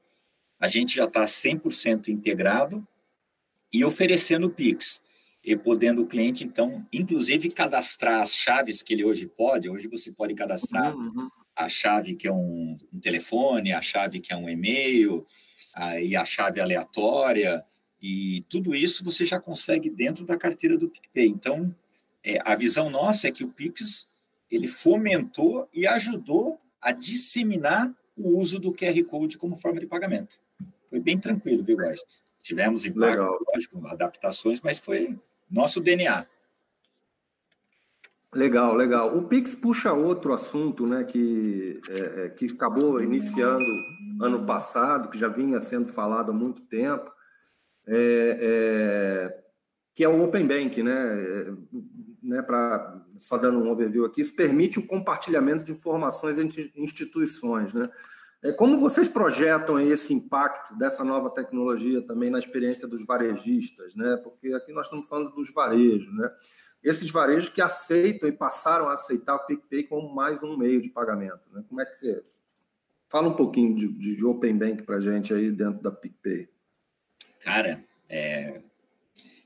A 0.60 0.68
gente 0.68 0.96
já 0.96 1.06
está 1.06 1.24
100% 1.24 2.10
integrado 2.10 2.86
e 3.72 3.84
oferecendo 3.84 4.48
o 4.48 4.50
Pix, 4.50 5.02
e 5.44 5.56
podendo 5.56 6.02
o 6.02 6.08
cliente, 6.08 6.44
então, 6.44 6.86
inclusive 6.92 7.52
cadastrar 7.52 8.22
as 8.22 8.34
chaves 8.34 8.82
que 8.82 8.94
ele 8.94 9.06
hoje 9.06 9.28
pode, 9.28 9.70
hoje 9.70 9.88
você 9.88 10.12
pode 10.12 10.34
cadastrar 10.34 10.96
uhum. 10.96 11.30
a 11.56 11.70
chave 11.70 12.16
que 12.16 12.28
é 12.28 12.32
um, 12.32 12.76
um 12.92 13.00
telefone, 13.00 13.72
a 13.72 13.82
chave 13.82 14.20
que 14.20 14.34
é 14.34 14.36
um 14.36 14.50
e-mail, 14.50 15.24
aí 15.76 16.16
a 16.16 16.24
chave 16.24 16.62
aleatória, 16.62 17.64
e 18.02 18.46
tudo 18.50 18.74
isso 18.74 19.04
você 19.04 19.26
já 19.26 19.40
consegue 19.40 19.90
dentro 19.90 20.26
da 20.26 20.38
carteira 20.38 20.78
do 20.78 20.90
PicPay. 20.90 21.28
Então, 21.28 21.76
é, 22.24 22.40
a 22.44 22.56
visão 22.56 22.90
nossa 22.90 23.28
é 23.28 23.32
que 23.32 23.44
o 23.44 23.50
Pix 23.50 24.08
ele 24.50 24.68
fomentou 24.68 25.68
e 25.74 25.86
ajudou 25.86 26.60
a 26.82 26.92
disseminar 26.92 27.92
o 28.16 28.40
uso 28.40 28.60
do 28.60 28.72
QR 28.72 29.04
Code 29.06 29.38
como 29.38 29.56
forma 29.56 29.80
de 29.80 29.88
pagamento. 29.88 30.38
Foi 30.90 31.00
bem 31.00 31.20
tranquilo, 31.20 31.64
viu, 31.64 31.78
guys? 31.78 32.02
Tivemos 32.42 32.86
impacto, 32.86 33.44
lógico, 33.54 33.88
adaptações, 33.88 34.62
mas 34.62 34.80
foi 34.80 35.20
nosso 35.50 35.82
DNA. 35.82 36.26
Legal, 38.34 38.76
legal. 38.76 39.18
O 39.18 39.28
Pix 39.28 39.56
puxa 39.56 39.94
outro 39.94 40.34
assunto, 40.34 40.86
né, 40.86 41.04
que, 41.04 41.80
é, 41.90 42.26
é 42.26 42.30
que 42.30 42.48
acabou 42.48 43.02
iniciando 43.02 43.66
ano 44.22 44.46
passado, 44.46 45.10
que 45.10 45.18
já 45.18 45.28
vinha 45.28 45.62
sendo 45.62 45.88
falado 45.88 46.32
há 46.32 46.34
muito 46.34 46.62
tempo, 46.64 47.12
é, 47.88 48.38
é, 48.42 49.44
que 49.94 50.04
é 50.04 50.10
o 50.10 50.22
Open 50.24 50.46
Bank, 50.46 50.82
né? 50.84 50.94
É, 50.94 51.54
né 52.22 52.42
pra, 52.42 53.02
só 53.20 53.38
dando 53.38 53.60
um 53.60 53.70
overview 53.70 54.06
aqui, 54.06 54.22
isso 54.22 54.36
permite 54.36 54.80
o 54.80 54.88
compartilhamento 54.88 55.64
de 55.64 55.72
informações 55.72 56.40
entre 56.40 56.74
instituições, 56.76 57.74
né? 57.74 57.84
É, 58.44 58.52
como 58.52 58.78
vocês 58.78 59.08
projetam 59.08 59.80
esse 59.80 60.14
impacto 60.14 60.78
dessa 60.78 61.04
nova 61.04 61.30
tecnologia 61.30 62.02
também 62.02 62.30
na 62.30 62.40
experiência 62.40 62.88
dos 62.88 63.06
varejistas, 63.06 63.96
né? 63.96 64.18
Porque 64.24 64.54
aqui 64.54 64.72
nós 64.72 64.86
estamos 64.86 65.08
falando 65.08 65.34
dos 65.34 65.52
varejos, 65.54 66.14
né? 66.16 66.30
Esses 66.84 67.10
varejos 67.10 67.50
que 67.50 67.62
aceitam 67.62 68.30
e 68.30 68.32
passaram 68.32 68.88
a 68.88 68.94
aceitar 68.94 69.36
o 69.36 69.46
PicPay 69.46 69.84
como 69.84 70.14
mais 70.14 70.44
um 70.44 70.56
meio 70.56 70.82
de 70.82 70.90
pagamento, 70.90 71.42
né? 71.52 71.64
Como 71.68 71.82
é 71.82 71.86
que 71.86 71.98
você 71.98 72.24
fala 73.10 73.30
um 73.30 73.36
pouquinho 73.36 73.76
de, 73.76 73.88
de, 73.88 74.16
de 74.16 74.26
Open 74.26 74.58
Bank 74.58 74.84
para 74.84 75.00
gente 75.00 75.34
aí 75.34 75.52
dentro 75.52 75.82
da 75.82 75.92
PicPay? 75.92 76.48
Cara, 77.40 77.84
é, 78.10 78.62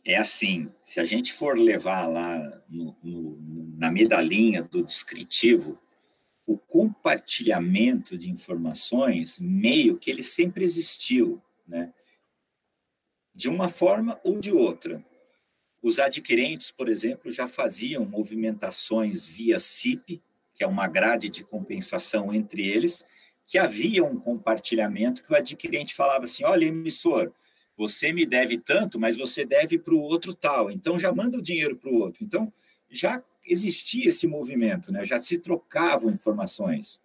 é 0.05 0.17
assim, 0.17 0.73
se 0.83 0.99
a 0.99 1.05
gente 1.05 1.33
for 1.33 1.57
levar 1.57 2.07
lá 2.07 2.37
no, 2.67 2.97
no, 3.03 3.37
na 3.77 3.91
medalhinha 3.91 4.63
do 4.63 4.83
descritivo, 4.83 5.79
o 6.49 6.57
compartilhamento 6.57 8.17
de 8.17 8.31
informações, 8.31 9.39
meio 9.39 9.99
que 9.99 10.09
ele 10.09 10.23
sempre 10.23 10.63
existiu, 10.63 11.39
né? 11.67 11.93
De 13.35 13.47
uma 13.47 13.69
forma 13.69 14.19
ou 14.23 14.39
de 14.39 14.51
outra. 14.51 15.05
Os 15.79 15.99
adquirentes, 15.99 16.71
por 16.71 16.89
exemplo, 16.89 17.31
já 17.31 17.47
faziam 17.47 18.03
movimentações 18.03 19.27
via 19.27 19.59
CIP, 19.59 20.23
que 20.51 20.63
é 20.63 20.67
uma 20.67 20.87
grade 20.87 21.29
de 21.29 21.43
compensação 21.43 22.33
entre 22.33 22.67
eles, 22.67 23.05
que 23.45 23.59
havia 23.59 24.03
um 24.03 24.19
compartilhamento 24.19 25.21
que 25.21 25.31
o 25.31 25.35
adquirente 25.35 25.93
falava 25.93 26.23
assim: 26.23 26.43
olha, 26.45 26.65
emissor, 26.65 27.31
você 27.77 28.11
me 28.11 28.25
deve 28.25 28.57
tanto, 28.57 28.99
mas 28.99 29.15
você 29.15 29.45
deve 29.45 29.77
para 29.77 29.93
o 29.93 30.01
outro 30.01 30.33
tal. 30.33 30.71
Então 30.71 30.99
já 30.99 31.13
manda 31.13 31.37
o 31.37 31.43
dinheiro 31.43 31.77
para 31.77 31.91
o 31.91 31.99
outro. 31.99 32.23
Então 32.23 32.51
já 32.89 33.23
existia 33.49 34.07
esse 34.07 34.27
movimento, 34.27 34.91
né? 34.91 35.03
Já 35.03 35.19
se 35.19 35.39
trocavam 35.39 36.11
informações. 36.11 37.01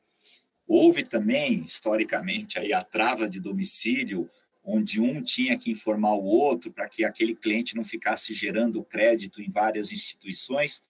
Houve 0.66 1.04
também 1.04 1.62
historicamente 1.62 2.58
aí 2.58 2.72
a 2.72 2.82
trava 2.82 3.28
de 3.28 3.40
domicílio, 3.40 4.30
onde 4.62 5.00
um 5.00 5.22
tinha 5.22 5.58
que 5.58 5.70
informar 5.70 6.14
o 6.14 6.24
outro 6.24 6.70
para 6.72 6.88
que 6.88 7.04
aquele 7.04 7.34
cliente 7.34 7.74
não 7.74 7.84
ficasse 7.84 8.32
gerando 8.32 8.84
crédito 8.84 9.42
em 9.42 9.50
várias 9.50 9.92
instituições. 9.92 10.82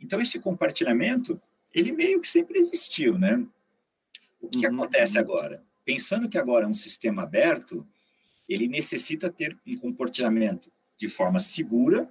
Então 0.00 0.20
esse 0.20 0.38
compartilhamento 0.38 1.40
ele 1.74 1.92
meio 1.92 2.20
que 2.20 2.28
sempre 2.28 2.58
existiu, 2.58 3.18
né? 3.18 3.46
O 4.40 4.48
que 4.48 4.66
uhum. 4.66 4.74
acontece 4.74 5.18
agora? 5.18 5.64
Pensando 5.84 6.28
que 6.28 6.38
agora 6.38 6.64
é 6.64 6.68
um 6.68 6.74
sistema 6.74 7.22
aberto, 7.22 7.86
ele 8.48 8.68
necessita 8.68 9.30
ter 9.30 9.56
um 9.66 9.76
comportamento 9.76 10.72
de 10.96 11.08
forma 11.08 11.38
segura, 11.38 12.10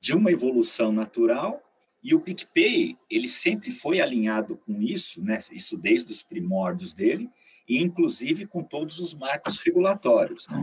de 0.00 0.14
uma 0.14 0.30
evolução 0.30 0.92
natural, 0.92 1.62
e 2.06 2.14
o 2.14 2.20
PicPay, 2.20 2.96
ele 3.10 3.26
sempre 3.26 3.72
foi 3.72 4.00
alinhado 4.00 4.56
com 4.58 4.80
isso, 4.80 5.20
né? 5.20 5.38
isso 5.50 5.76
desde 5.76 6.12
os 6.12 6.22
primórdios 6.22 6.94
dele, 6.94 7.28
e 7.68 7.82
inclusive 7.82 8.46
com 8.46 8.62
todos 8.62 9.00
os 9.00 9.12
marcos 9.12 9.58
regulatórios. 9.58 10.46
Né? 10.46 10.62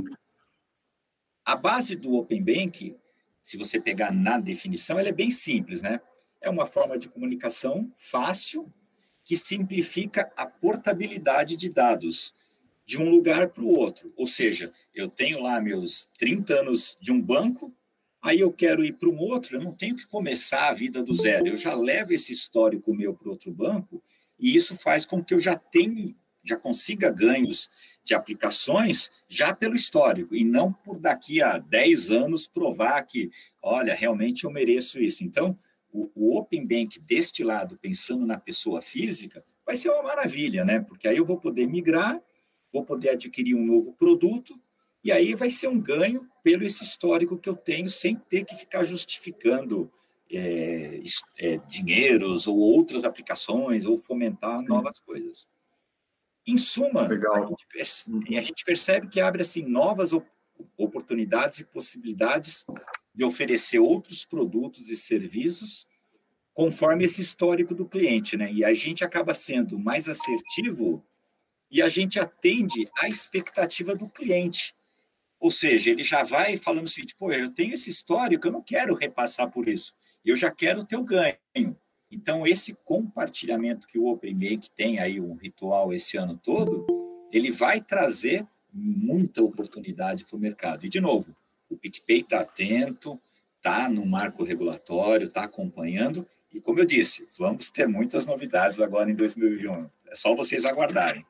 A 1.43 1.53
base 1.53 1.97
do 1.97 2.13
Open 2.13 2.41
Bank, 2.41 2.95
se 3.41 3.57
você 3.57 3.77
pegar 3.77 4.13
na 4.13 4.37
definição, 4.37 4.97
ela 4.97 5.09
é 5.09 5.11
bem 5.11 5.29
simples, 5.29 5.81
né? 5.81 5.99
É 6.39 6.49
uma 6.49 6.65
forma 6.65 6.97
de 6.97 7.09
comunicação 7.09 7.91
fácil 7.93 8.73
que 9.25 9.35
simplifica 9.35 10.31
a 10.37 10.45
portabilidade 10.45 11.57
de 11.57 11.67
dados 11.67 12.33
de 12.85 13.01
um 13.01 13.09
lugar 13.09 13.49
para 13.49 13.63
o 13.65 13.77
outro. 13.77 14.13
Ou 14.15 14.25
seja, 14.25 14.71
eu 14.95 15.09
tenho 15.09 15.41
lá 15.41 15.59
meus 15.59 16.07
30 16.17 16.53
anos 16.61 16.95
de 17.01 17.11
um 17.11 17.21
banco, 17.21 17.75
aí 18.23 18.39
eu 18.39 18.51
quero 18.51 18.85
ir 18.85 18.93
para 18.93 19.09
um 19.09 19.19
outro, 19.19 19.57
eu 19.57 19.61
não 19.61 19.73
tenho 19.73 19.97
que 19.97 20.07
começar 20.07 20.69
a 20.69 20.73
vida 20.73 21.03
do 21.03 21.13
zero. 21.13 21.45
Eu 21.45 21.57
já 21.57 21.75
levo 21.75 22.13
esse 22.13 22.31
histórico 22.31 22.95
meu 22.95 23.13
para 23.13 23.29
outro 23.29 23.51
banco 23.51 24.01
e 24.39 24.55
isso 24.55 24.77
faz 24.77 25.05
com 25.05 25.21
que 25.21 25.33
eu 25.33 25.39
já 25.39 25.57
tenha, 25.57 26.15
já 26.41 26.55
consiga 26.55 27.09
ganhos 27.09 27.69
de 28.03 28.13
aplicações 28.13 29.11
já 29.27 29.53
pelo 29.53 29.75
histórico 29.75 30.33
e 30.33 30.45
não 30.45 30.71
por 30.71 30.97
daqui 30.97 31.41
a 31.41 31.57
10 31.57 32.11
anos 32.11 32.47
provar 32.47 33.01
que, 33.03 33.29
olha, 33.61 33.93
realmente 33.93 34.45
eu 34.45 34.51
mereço 34.51 34.99
isso. 34.99 35.23
Então, 35.25 35.57
o, 35.91 36.09
o 36.15 36.37
Open 36.37 36.65
Bank 36.65 36.99
deste 37.01 37.43
lado, 37.43 37.77
pensando 37.77 38.25
na 38.25 38.39
pessoa 38.39 38.81
física, 38.81 39.43
vai 39.65 39.75
ser 39.75 39.89
uma 39.89 40.01
maravilha, 40.03 40.63
né? 40.63 40.79
Porque 40.79 41.09
aí 41.09 41.17
eu 41.17 41.25
vou 41.25 41.37
poder 41.37 41.67
migrar 41.67 42.21
vou 42.73 42.83
poder 42.83 43.09
adquirir 43.09 43.53
um 43.53 43.63
novo 43.63 43.93
produto, 43.93 44.59
e 45.03 45.11
aí 45.11 45.35
vai 45.35 45.51
ser 45.51 45.67
um 45.67 45.79
ganho 45.79 46.29
pelo 46.43 46.63
esse 46.63 46.83
histórico 46.83 47.37
que 47.37 47.49
eu 47.49 47.55
tenho, 47.55 47.89
sem 47.89 48.15
ter 48.15 48.45
que 48.45 48.55
ficar 48.55 48.83
justificando 48.83 49.91
é, 50.31 51.01
é, 51.39 51.57
dinheiros 51.67 52.47
ou 52.47 52.57
outras 52.57 53.03
aplicações, 53.03 53.85
ou 53.85 53.97
fomentar 53.97 54.61
novas 54.63 54.99
coisas. 54.99 55.47
Em 56.45 56.57
suma, 56.57 57.07
a 57.07 57.45
gente, 57.47 57.67
percebe, 57.71 58.37
a 58.37 58.41
gente, 58.41 58.65
percebe 58.65 59.07
que 59.07 59.21
abre 59.21 59.41
assim 59.41 59.65
novas 59.65 60.11
oportunidades 60.77 61.59
e 61.59 61.65
possibilidades 61.65 62.65
de 63.13 63.23
oferecer 63.23 63.79
outros 63.79 64.25
produtos 64.25 64.89
e 64.89 64.95
serviços 64.95 65.85
conforme 66.53 67.05
esse 67.05 67.21
histórico 67.21 67.73
do 67.73 67.87
cliente, 67.87 68.37
né? 68.37 68.51
E 68.51 68.63
a 68.63 68.73
gente 68.73 69.03
acaba 69.03 69.33
sendo 69.33 69.79
mais 69.79 70.07
assertivo 70.09 71.03
e 71.71 71.81
a 71.81 71.87
gente 71.87 72.19
atende 72.19 72.87
à 72.99 73.07
expectativa 73.07 73.95
do 73.95 74.09
cliente. 74.09 74.75
Ou 75.43 75.51
seja, 75.51 75.91
ele 75.91 76.03
já 76.05 76.23
vai 76.23 76.55
falando 76.55 76.85
assim, 76.85 77.01
tipo, 77.01 77.29
eu 77.29 77.49
tenho 77.49 77.73
esse 77.73 77.89
histórico, 77.89 78.47
eu 78.47 78.51
não 78.53 78.61
quero 78.61 78.95
repassar 78.95 79.51
por 79.51 79.67
isso, 79.67 79.93
eu 80.23 80.37
já 80.37 80.49
quero 80.49 80.87
o 80.89 81.03
ganho. 81.03 81.77
Então, 82.09 82.47
esse 82.47 82.73
compartilhamento 82.85 83.85
que 83.85 83.99
o 83.99 84.05
OpenMake 84.05 84.71
tem 84.71 84.99
aí, 84.99 85.19
um 85.19 85.35
ritual 85.35 85.93
esse 85.93 86.15
ano 86.15 86.39
todo, 86.41 86.87
ele 87.29 87.51
vai 87.51 87.81
trazer 87.81 88.47
muita 88.71 89.43
oportunidade 89.43 90.23
para 90.23 90.37
o 90.37 90.39
mercado. 90.39 90.85
E, 90.85 90.89
de 90.89 91.01
novo, 91.01 91.35
o 91.69 91.75
PicPay 91.75 92.21
está 92.21 92.39
atento, 92.39 93.19
está 93.57 93.89
no 93.89 94.05
marco 94.05 94.45
regulatório, 94.45 95.27
está 95.27 95.43
acompanhando, 95.43 96.25
e 96.53 96.61
como 96.61 96.79
eu 96.79 96.85
disse, 96.85 97.27
vamos 97.37 97.69
ter 97.69 97.85
muitas 97.85 98.25
novidades 98.25 98.79
agora 98.79 99.11
em 99.11 99.15
2021. 99.15 99.89
É 100.07 100.15
só 100.15 100.33
vocês 100.33 100.63
aguardarem. 100.63 101.25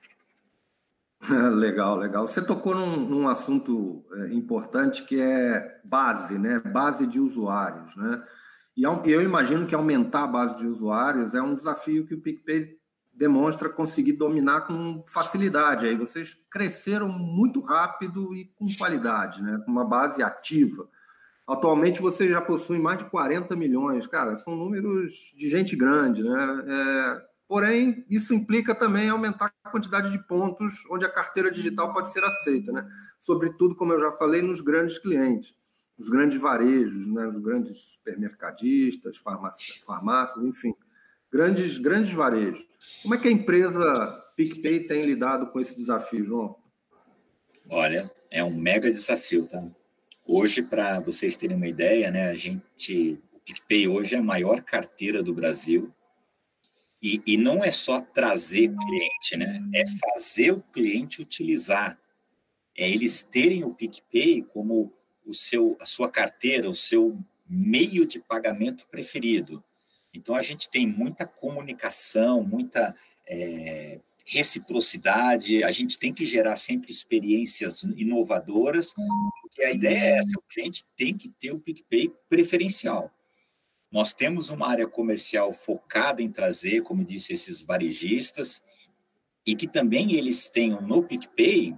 Legal, 1.55 1.97
legal. 1.97 2.27
Você 2.27 2.41
tocou 2.41 2.75
num, 2.75 2.97
num 2.97 3.27
assunto 3.27 4.03
é, 4.13 4.33
importante 4.33 5.05
que 5.05 5.19
é 5.19 5.79
base, 5.89 6.37
né? 6.37 6.59
Base 6.59 7.07
de 7.07 7.19
usuários, 7.19 7.95
né? 7.95 8.21
E 8.75 8.83
eu 8.83 9.21
imagino 9.21 9.65
que 9.67 9.75
aumentar 9.75 10.23
a 10.23 10.27
base 10.27 10.57
de 10.57 10.67
usuários 10.67 11.35
é 11.35 11.41
um 11.41 11.55
desafio 11.55 12.05
que 12.07 12.15
o 12.15 12.21
PicPay 12.21 12.77
demonstra 13.13 13.69
conseguir 13.69 14.13
dominar 14.13 14.61
com 14.61 15.01
facilidade. 15.03 15.85
Aí 15.85 15.95
vocês 15.95 16.35
cresceram 16.49 17.07
muito 17.07 17.61
rápido 17.61 18.33
e 18.33 18.45
com 18.55 18.65
qualidade, 18.77 19.43
né? 19.43 19.61
Com 19.63 19.71
uma 19.71 19.85
base 19.85 20.21
ativa. 20.23 20.89
Atualmente 21.47 22.01
você 22.01 22.27
já 22.27 22.41
possui 22.41 22.79
mais 22.79 22.97
de 22.97 23.05
40 23.05 23.55
milhões, 23.55 24.07
cara, 24.07 24.37
são 24.37 24.55
números 24.55 25.33
de 25.37 25.49
gente 25.49 25.75
grande, 25.75 26.23
né? 26.23 26.63
É, 26.67 27.21
porém, 27.53 28.03
isso 28.09 28.33
implica 28.33 28.73
também 28.73 29.09
aumentar 29.09 29.53
a 29.63 29.69
quantidade 29.69 30.09
de 30.09 30.17
pontos 30.27 30.89
onde 30.89 31.05
a 31.05 31.09
carteira 31.09 31.51
digital 31.51 31.93
pode 31.93 32.11
ser 32.11 32.23
aceita, 32.23 32.71
né? 32.71 32.83
Sobretudo, 33.19 33.75
como 33.75 33.93
eu 33.93 33.99
já 33.99 34.11
falei, 34.11 34.41
nos 34.41 34.59
grandes 34.59 34.97
clientes 34.97 35.53
os 35.95 36.09
grandes 36.09 36.41
varejos, 36.41 37.05
né, 37.05 37.27
os 37.27 37.37
grandes 37.37 37.77
supermercadistas, 37.77 39.17
farmácias, 39.17 39.77
farmácias, 39.85 40.43
enfim, 40.43 40.73
grandes, 41.31 41.77
grandes 41.77 42.11
varejos. 42.11 42.65
Como 43.03 43.13
é 43.13 43.19
que 43.19 43.27
a 43.27 43.31
empresa 43.31 44.33
PicPay 44.35 44.87
tem 44.87 45.05
lidado 45.05 45.51
com 45.51 45.59
esse 45.59 45.77
desafio, 45.77 46.23
João? 46.23 46.55
Olha, 47.69 48.11
é 48.31 48.43
um 48.43 48.55
mega 48.55 48.89
desafio, 48.89 49.47
tá? 49.47 49.63
Hoje, 50.25 50.63
para 50.63 50.99
vocês 51.01 51.37
terem 51.37 51.55
uma 51.55 51.67
ideia, 51.67 52.09
né, 52.09 52.31
a 52.31 52.35
gente, 52.35 53.21
o 53.31 53.39
PicPay 53.41 53.87
hoje 53.87 54.15
é 54.15 54.17
a 54.17 54.23
maior 54.23 54.63
carteira 54.63 55.21
do 55.21 55.35
Brasil. 55.35 55.93
E, 57.03 57.21
e 57.27 57.35
não 57.35 57.61
é 57.61 57.69
só 57.69 57.99
trazer 57.99 58.73
cliente, 58.73 59.35
né? 59.35 59.61
É 59.75 59.83
fazer 59.85 60.51
o 60.51 60.61
cliente 60.61 61.21
utilizar. 61.21 61.99
É 62.77 62.89
eles 62.89 63.21
terem 63.29 63.65
o 63.65 63.73
PicPay 63.73 64.41
como 64.43 64.93
o 65.25 65.33
seu, 65.33 65.75
a 65.81 65.85
sua 65.85 66.09
carteira, 66.09 66.69
o 66.69 66.75
seu 66.75 67.19
meio 67.45 68.07
de 68.07 68.21
pagamento 68.21 68.87
preferido. 68.87 69.61
Então, 70.13 70.33
a 70.33 70.41
gente 70.41 70.69
tem 70.69 70.87
muita 70.87 71.25
comunicação, 71.25 72.41
muita 72.41 72.95
é, 73.27 73.99
reciprocidade, 74.25 75.61
a 75.61 75.71
gente 75.71 75.97
tem 75.97 76.13
que 76.13 76.25
gerar 76.25 76.55
sempre 76.55 76.89
experiências 76.89 77.83
inovadoras, 77.83 78.93
porque 79.41 79.63
a 79.63 79.71
ideia 79.71 79.97
é 79.97 80.17
essa, 80.19 80.37
o 80.37 80.43
cliente 80.53 80.85
tem 80.95 81.17
que 81.17 81.29
ter 81.29 81.51
o 81.51 81.59
PicPay 81.59 82.13
preferencial. 82.29 83.11
Nós 83.93 84.11
temos 84.11 84.49
uma 84.49 84.67
área 84.67 84.87
comercial 84.87 85.53
focada 85.53 86.19
em 86.19 86.31
trazer, 86.31 86.81
como 86.81 87.05
disse, 87.05 87.31
esses 87.31 87.61
varejistas, 87.61 88.63
e 89.45 89.55
que 89.55 89.67
também 89.67 90.13
eles 90.13 90.49
tenham 90.49 90.81
no 90.81 91.03
PicPay 91.03 91.77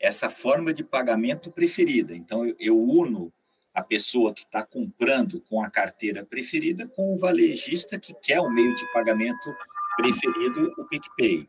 essa 0.00 0.30
forma 0.30 0.72
de 0.72 0.82
pagamento 0.82 1.52
preferida. 1.52 2.16
Então, 2.16 2.46
eu, 2.58 2.80
uno 2.80 3.30
a 3.74 3.82
pessoa 3.82 4.32
que 4.32 4.44
está 4.44 4.64
comprando 4.64 5.42
com 5.42 5.62
a 5.62 5.68
carteira 5.68 6.24
preferida 6.24 6.88
com 6.88 7.12
o 7.12 7.18
varejista 7.18 7.98
que 7.98 8.14
quer 8.14 8.40
o 8.40 8.50
meio 8.50 8.74
de 8.74 8.90
pagamento 8.90 9.54
preferido, 9.98 10.72
o 10.78 10.84
PicPay. 10.86 11.46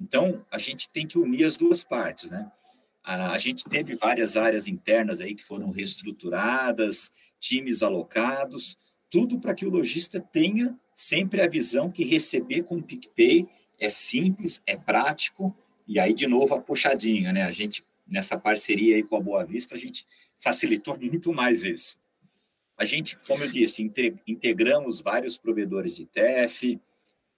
Então, 0.00 0.46
a 0.48 0.58
gente 0.58 0.88
tem 0.88 1.08
que 1.08 1.18
unir 1.18 1.44
as 1.44 1.56
duas 1.56 1.82
partes, 1.82 2.30
né? 2.30 2.52
A 3.02 3.36
gente 3.38 3.64
teve 3.64 3.96
várias 3.96 4.36
áreas 4.36 4.68
internas 4.68 5.20
aí 5.20 5.34
que 5.34 5.44
foram 5.44 5.70
reestruturadas, 5.72 7.10
times 7.38 7.82
alocados, 7.82 8.76
tudo 9.14 9.38
para 9.38 9.54
que 9.54 9.64
o 9.64 9.70
lojista 9.70 10.18
tenha 10.18 10.76
sempre 10.92 11.40
a 11.40 11.46
visão 11.46 11.88
que 11.88 12.02
receber 12.02 12.64
com 12.64 12.78
o 12.78 12.82
PicPay 12.82 13.46
é 13.78 13.88
simples, 13.88 14.60
é 14.66 14.76
prático 14.76 15.56
e 15.86 16.00
aí, 16.00 16.12
de 16.12 16.26
novo, 16.26 16.52
a 16.52 16.60
puxadinha, 16.60 17.32
né? 17.32 17.44
A 17.44 17.52
gente, 17.52 17.84
nessa 18.04 18.36
parceria 18.36 18.96
aí 18.96 19.04
com 19.04 19.14
a 19.14 19.20
Boa 19.20 19.44
Vista, 19.44 19.76
a 19.76 19.78
gente 19.78 20.04
facilitou 20.36 20.98
muito 21.00 21.32
mais 21.32 21.62
isso. 21.62 21.96
A 22.76 22.84
gente, 22.84 23.16
como 23.24 23.44
eu 23.44 23.48
disse, 23.48 23.88
integramos 24.26 25.00
vários 25.00 25.38
provedores 25.38 25.94
de 25.94 26.06
TEF 26.06 26.80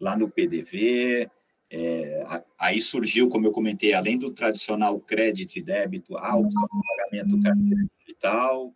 lá 0.01 0.17
no 0.17 0.31
PDV. 0.31 1.29
É, 1.71 2.25
aí 2.59 2.81
surgiu, 2.81 3.29
como 3.29 3.47
eu 3.47 3.53
comentei, 3.53 3.93
além 3.93 4.17
do 4.17 4.31
tradicional 4.31 4.99
crédito 4.99 5.57
e 5.57 5.62
débito, 5.62 6.17
a 6.17 6.37
opção 6.37 6.62
de 6.62 6.89
pagamento 6.89 7.43
carteira 7.43 7.87
digital. 8.01 8.75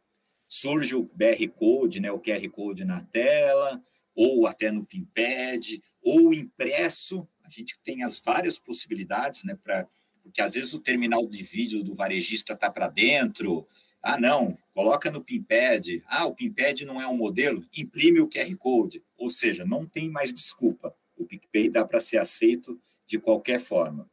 Surge 0.53 0.97
o 0.97 1.09
BR 1.15 1.49
Code, 1.55 2.01
né, 2.01 2.11
o 2.11 2.19
QR 2.19 2.47
Code 2.51 2.85
na 2.85 3.01
tela, 3.03 3.81
ou 4.15 4.47
até 4.47 4.73
no 4.73 4.85
PIMPAD, 4.85 5.81
ou 6.03 6.35
impresso 6.35 7.29
a 7.45 7.49
gente 7.49 7.79
tem 7.81 8.05
as 8.05 8.21
várias 8.21 8.59
possibilidades, 8.59 9.45
né, 9.45 9.57
para 9.63 9.87
porque 10.23 10.43
às 10.43 10.55
vezes 10.55 10.73
o 10.75 10.79
terminal 10.79 11.27
de 11.27 11.43
vídeo 11.43 11.83
do 11.83 11.95
varejista 11.95 12.53
está 12.53 12.71
para 12.71 12.89
dentro. 12.89 13.67
Ah, 14.03 14.21
não, 14.21 14.57
coloca 14.75 15.11
no 15.11 15.25
PIMPAD. 15.25 16.03
Ah, 16.07 16.27
o 16.27 16.35
PIMPAD 16.35 16.85
não 16.85 17.01
é 17.01 17.09
um 17.09 17.17
modelo, 17.17 17.67
imprime 17.77 18.21
o 18.21 18.29
QR 18.29 18.55
Code. 18.57 19.03
Ou 19.17 19.29
seja, 19.29 19.65
não 19.65 19.87
tem 19.87 20.11
mais 20.11 20.33
desculpa. 20.33 20.95
O 21.17 21.27
PicPay 21.27 21.69
dá 21.69 21.85
para 21.85 22.01
ser 22.01 22.19
aceito 22.19 22.81
de 23.07 23.19
qualquer 23.19 23.61
forma. 23.61 24.09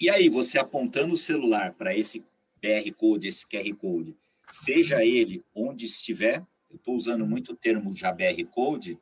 E 0.00 0.08
aí, 0.08 0.28
você 0.28 0.58
apontando 0.58 1.14
o 1.14 1.16
celular 1.16 1.74
para 1.74 1.94
esse 1.96 2.24
QR 2.62 2.92
Code, 2.96 3.28
esse 3.28 3.46
QR 3.46 3.74
Code, 3.76 4.16
seja 4.54 5.04
ele 5.04 5.44
onde 5.54 5.84
estiver, 5.84 6.44
eu 6.70 6.76
estou 6.76 6.94
usando 6.94 7.26
muito 7.26 7.52
o 7.52 7.56
termo 7.56 7.94
já 7.94 8.12
BR 8.12 8.44
Code, 8.50 8.98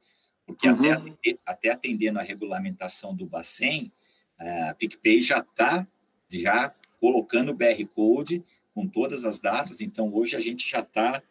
porque 0.47 0.69
uhum. 0.69 0.93
até, 0.93 1.39
até 1.45 1.71
atendendo 1.71 2.19
a 2.19 2.23
regulamentação 2.23 3.15
do 3.15 3.27
Bacen, 3.27 3.93
a 4.39 4.75
PicPay 4.75 5.21
já 5.21 5.39
está 5.39 5.87
já 6.31 6.73
colocando 7.01 7.51
o 7.51 7.55
BR 7.55 7.85
Code 7.95 8.45
com 8.75 8.87
todas 8.87 9.25
as 9.25 9.39
datas, 9.39 9.81
então 9.81 10.15
hoje 10.15 10.37
a 10.37 10.41
gente 10.41 10.69
já 10.69 10.81
está 10.81 11.23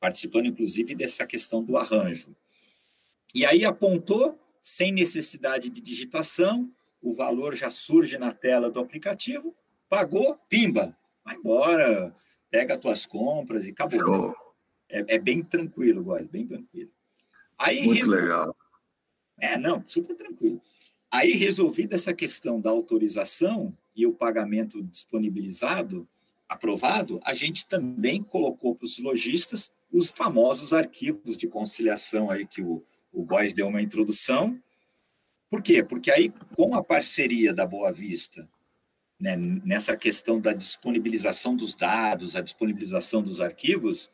participando, 0.00 0.46
inclusive, 0.46 0.94
dessa 0.94 1.26
questão 1.26 1.62
do 1.62 1.76
arranjo. 1.76 2.34
E 3.34 3.46
aí 3.46 3.64
apontou, 3.64 4.38
sem 4.60 4.92
necessidade 4.92 5.68
de 5.68 5.80
digitação, 5.80 6.70
o 7.00 7.12
valor 7.14 7.54
já 7.54 7.70
surge 7.70 8.18
na 8.18 8.32
tela 8.32 8.70
do 8.70 8.80
aplicativo, 8.80 9.54
pagou, 9.88 10.38
pimba, 10.48 10.96
vai 11.24 11.36
embora, 11.36 12.14
pega 12.52 12.74
as 12.74 12.80
tuas 12.80 13.06
compras 13.06 13.66
e 13.66 13.70
acabou. 13.70 14.36
É, 14.88 15.14
é, 15.14 15.18
bem 15.18 15.42
tranquilo, 15.42 16.04
Góis, 16.04 16.26
bem 16.26 16.46
tranquilo. 16.46 16.90
Aí, 17.58 17.86
Muito 17.86 18.10
legal. 18.10 18.54
É, 19.40 19.56
não, 19.56 19.82
super 19.86 20.14
tranquilo. 20.14 20.60
Aí, 21.10 21.32
resolvida 21.32 21.94
essa 21.94 22.12
questão 22.12 22.60
da 22.60 22.68
autorização 22.68 23.76
e 23.96 24.06
o 24.06 24.12
pagamento 24.12 24.82
disponibilizado, 24.82 26.06
aprovado, 26.46 27.18
a 27.24 27.32
gente 27.32 27.66
também 27.66 28.22
colocou 28.22 28.74
para 28.74 28.84
os 28.84 28.98
lojistas 28.98 29.72
os 29.90 30.10
famosos 30.10 30.74
arquivos 30.74 31.36
de 31.36 31.48
conciliação 31.48 32.30
aí 32.30 32.46
que 32.46 32.62
o, 32.62 32.84
o 33.10 33.24
Góes 33.24 33.54
deu 33.54 33.66
uma 33.68 33.80
introdução. 33.80 34.62
Por 35.48 35.62
quê? 35.62 35.82
Porque 35.82 36.10
aí, 36.10 36.30
com 36.54 36.74
a 36.74 36.84
parceria 36.84 37.52
da 37.54 37.66
Boa 37.66 37.90
Vista, 37.90 38.46
né, 39.22 39.36
nessa 39.36 39.96
questão 39.96 40.40
da 40.40 40.52
disponibilização 40.52 41.54
dos 41.54 41.76
dados, 41.76 42.34
a 42.34 42.40
disponibilização 42.40 43.22
dos 43.22 43.40
arquivos, 43.40 44.10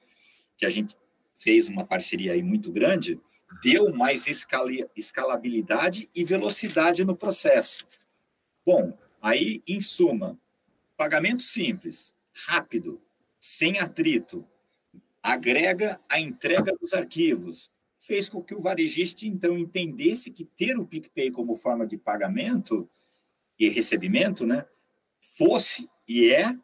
que 0.54 0.66
a 0.66 0.68
gente 0.68 0.94
fez 1.32 1.66
uma 1.66 1.82
parceria 1.82 2.34
aí 2.34 2.42
muito 2.42 2.70
grande, 2.70 3.18
deu 3.62 3.90
mais 3.90 4.26
escalabilidade 4.94 6.10
e 6.14 6.22
velocidade 6.24 7.06
no 7.06 7.16
processo. 7.16 7.86
Bom, 8.66 8.92
aí, 9.22 9.62
em 9.66 9.80
suma, 9.80 10.38
pagamento 10.94 11.42
simples, 11.42 12.14
rápido, 12.46 13.00
sem 13.40 13.78
atrito, 13.78 14.46
agrega 15.22 15.98
a 16.06 16.20
entrega 16.20 16.70
dos 16.78 16.92
arquivos, 16.92 17.70
fez 17.98 18.28
com 18.28 18.42
que 18.42 18.54
o 18.54 18.60
varejista, 18.60 19.26
então, 19.26 19.56
entendesse 19.56 20.30
que 20.30 20.44
ter 20.44 20.76
o 20.76 20.84
PicPay 20.84 21.30
como 21.30 21.56
forma 21.56 21.86
de 21.86 21.96
pagamento 21.96 22.86
e 23.58 23.70
recebimento, 23.70 24.44
né, 24.44 24.66
fosse 25.20 25.88
e 26.06 26.30
é 26.30 26.54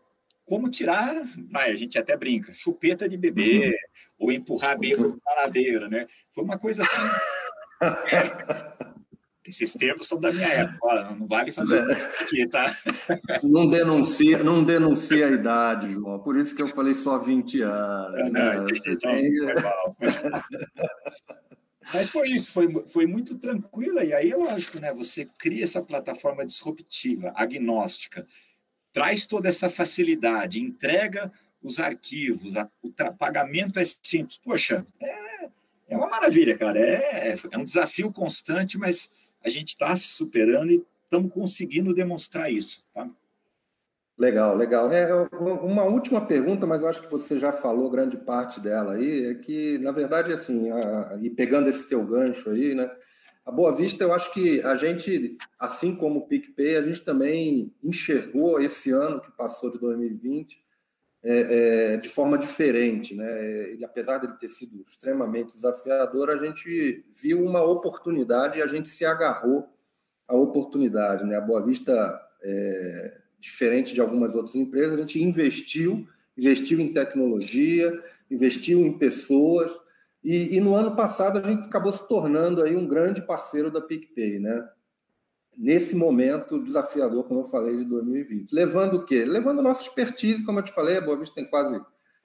como 0.45 0.69
tirar, 0.69 1.15
vai, 1.51 1.71
a 1.71 1.77
gente 1.77 1.99
até 1.99 2.17
brinca, 2.17 2.53
chupeta 2.53 3.09
de 3.09 3.17
bebê, 3.17 3.69
uhum. 3.69 4.27
ou 4.27 4.33
empurrar 4.33 4.79
bêbado 4.79 5.19
na 5.25 5.43
ladeira, 5.43 5.89
né? 5.89 6.07
Foi 6.31 6.45
uma 6.45 6.59
coisa 6.59 6.83
assim. 6.83 7.81
Esses 9.47 9.75
termos 9.75 10.09
são 10.09 10.19
da 10.19 10.33
minha 10.33 10.49
época, 10.49 11.11
não 11.19 11.27
vale 11.27 11.53
fazer 11.53 11.79
é. 11.79 11.93
aqui, 11.93 12.49
tá? 12.49 12.65
Não 13.43 13.69
denuncia, 13.69 14.43
não 14.43 14.65
denuncia 14.65 15.27
a 15.27 15.31
idade, 15.31 15.93
João. 15.93 16.19
Por 16.19 16.39
isso 16.39 16.57
que 16.57 16.63
eu 16.63 16.67
falei 16.67 16.95
só 16.95 17.19
20 17.19 17.61
anos. 17.61 18.21
É, 18.21 18.31
né? 18.31 18.57
não, 18.57 18.67
Você 18.67 18.97
tem... 18.97 19.31
Mas 21.93 22.09
foi 22.09 22.29
isso, 22.29 22.51
foi, 22.51 22.69
foi 22.87 23.07
muito 23.07 23.37
tranquila. 23.37 24.05
E 24.05 24.13
aí, 24.13 24.33
lógico, 24.33 24.81
né? 24.81 24.93
Você 24.95 25.29
cria 25.39 25.65
essa 25.65 25.83
plataforma 25.83 26.45
disruptiva, 26.45 27.33
agnóstica, 27.35 28.27
traz 28.93 29.27
toda 29.27 29.49
essa 29.49 29.69
facilidade, 29.69 30.63
entrega 30.63 31.31
os 31.63 31.79
arquivos, 31.79 32.57
a, 32.57 32.71
o 32.83 32.93
pagamento 33.19 33.79
é 33.79 33.85
simples. 33.85 34.39
Poxa, 34.39 34.87
é, 35.01 35.49
é 35.89 35.97
uma 35.97 36.09
maravilha, 36.09 36.57
cara. 36.57 36.79
É, 36.79 37.35
é 37.51 37.59
um 37.59 37.65
desafio 37.65 38.13
constante, 38.13 38.79
mas 38.79 39.09
a 39.43 39.49
gente 39.49 39.69
está 39.69 39.95
se 39.97 40.09
superando 40.09 40.71
e 40.73 40.85
estamos 41.05 41.33
conseguindo 41.33 41.95
demonstrar 41.95 42.53
isso. 42.53 42.85
Tá? 42.95 43.09
Legal, 44.17 44.57
legal. 44.57 44.93
É, 44.93 45.13
uma 45.41 45.85
última 45.85 46.25
pergunta, 46.25 46.67
mas 46.67 46.83
eu 46.83 46.89
acho 46.89 47.03
que 47.03 47.11
você 47.11 47.37
já 47.37 47.51
falou 47.51 47.91
grande 47.91 48.17
parte 48.17 48.61
dela 48.61 48.95
aí, 48.95 49.27
é 49.27 49.35
que, 49.35 49.77
na 49.79 49.91
verdade, 49.91 50.33
assim, 50.33 50.71
a, 50.71 51.19
e 51.21 51.29
pegando 51.31 51.69
esse 51.69 51.89
teu 51.89 52.05
gancho 52.05 52.51
aí, 52.51 52.75
né? 52.75 52.89
A 53.45 53.51
Boa 53.51 53.75
Vista, 53.75 54.05
eu 54.05 54.13
acho 54.13 54.33
que 54.33 54.63
a 54.63 54.75
gente, 54.75 55.37
assim 55.61 55.95
como 55.95 56.21
o 56.21 56.27
PicPay, 56.29 56.77
a 56.77 56.83
gente 56.83 57.05
também 57.05 57.75
enxergou 57.83 58.61
esse 58.61 58.91
ano 58.91 59.21
que 59.21 59.31
passou 59.33 59.71
de 59.71 59.79
2020 59.79 60.65
é, 61.25 61.95
é, 61.95 61.97
de 61.97 62.09
forma 62.09 62.39
diferente, 62.39 63.15
né? 63.15 63.75
E 63.75 63.85
apesar 63.85 64.19
de 64.19 64.27
ele 64.27 64.37
ter 64.37 64.49
sido 64.49 64.85
extremamente 64.87 65.55
desafiador, 65.55 66.31
a 66.31 66.37
gente 66.37 67.05
viu 67.21 67.43
uma 67.43 67.63
oportunidade 67.63 68.59
e 68.59 68.63
a 68.63 68.67
gente 68.67 68.89
se 68.91 69.05
agarrou 69.05 69.69
à 70.29 70.35
oportunidade, 70.37 71.25
né? 71.25 71.37
A 71.37 71.41
Boa 71.41 71.65
Vista, 71.65 71.93
é, 72.43 73.21
diferente 73.45 73.95
de 73.95 74.01
algumas 74.01 74.35
outras 74.35 74.55
empresas, 74.55 74.95
a 74.95 74.99
gente 74.99 75.23
investiu, 75.23 76.07
investiu 76.37 76.81
em 76.81 76.93
tecnologia, 76.93 78.03
investiu 78.31 78.81
em 78.81 78.99
pessoas 78.99 79.71
e, 80.23 80.57
e 80.57 80.61
no 80.61 80.75
ano 80.75 80.97
passado 80.97 81.39
a 81.39 81.43
gente 81.43 81.67
acabou 81.67 81.93
se 81.93 82.07
tornando 82.09 82.63
aí 82.63 82.75
um 82.75 82.87
grande 82.87 83.23
parceiro 83.23 83.71
da 83.71 83.81
PicPay, 83.81 84.39
né? 84.39 84.69
nesse 85.57 85.95
momento 85.95 86.63
desafiador, 86.63 87.25
como 87.25 87.41
eu 87.41 87.45
falei, 87.45 87.77
de 87.77 87.85
2020. 87.85 88.53
Levando 88.53 88.95
o 88.95 89.05
quê? 89.05 89.25
Levando 89.25 89.61
a 89.61 89.63
nossa 89.63 89.83
expertise, 89.83 90.45
como 90.45 90.59
eu 90.59 90.65
te 90.65 90.73
falei, 90.73 90.97
a 90.97 91.01
Boa 91.01 91.19
Vista 91.19 91.37
tem 91.37 91.45
quase 91.45 91.81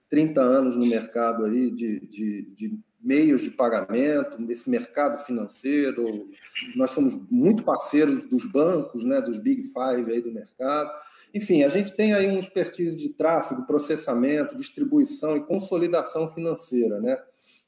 30 0.10 0.42
anos 0.42 0.76
no 0.76 0.86
mercado 0.86 1.46
aí 1.46 1.70
de, 1.70 2.00
de, 2.08 2.42
de 2.56 2.80
meios 3.00 3.42
de 3.42 3.52
pagamento, 3.52 4.42
desse 4.44 4.70
mercado 4.70 5.24
financeiro. 5.24 6.30
Nós 6.76 6.92
somos 6.92 7.16
muito 7.30 7.64
parceiros 7.64 8.24
dos 8.24 8.46
bancos, 8.46 9.04
né, 9.04 9.22
dos 9.22 9.38
Big 9.38 9.64
Five 9.64 10.12
aí 10.12 10.22
do 10.22 10.32
mercado. 10.32 10.92
Enfim, 11.34 11.64
a 11.64 11.70
gente 11.70 11.96
tem 11.96 12.14
aí 12.14 12.28
uma 12.28 12.40
expertise 12.40 12.96
de 12.96 13.10
tráfego, 13.10 13.66
processamento, 13.66 14.58
distribuição 14.58 15.38
e 15.38 15.46
consolidação 15.46 16.28
financeira, 16.28 17.00
né? 17.00 17.18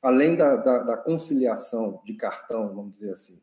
além 0.01 0.35
da, 0.35 0.55
da, 0.55 0.83
da 0.83 0.97
conciliação 0.97 2.01
de 2.03 2.15
cartão, 2.15 2.73
vamos 2.73 2.93
dizer 2.93 3.13
assim. 3.13 3.39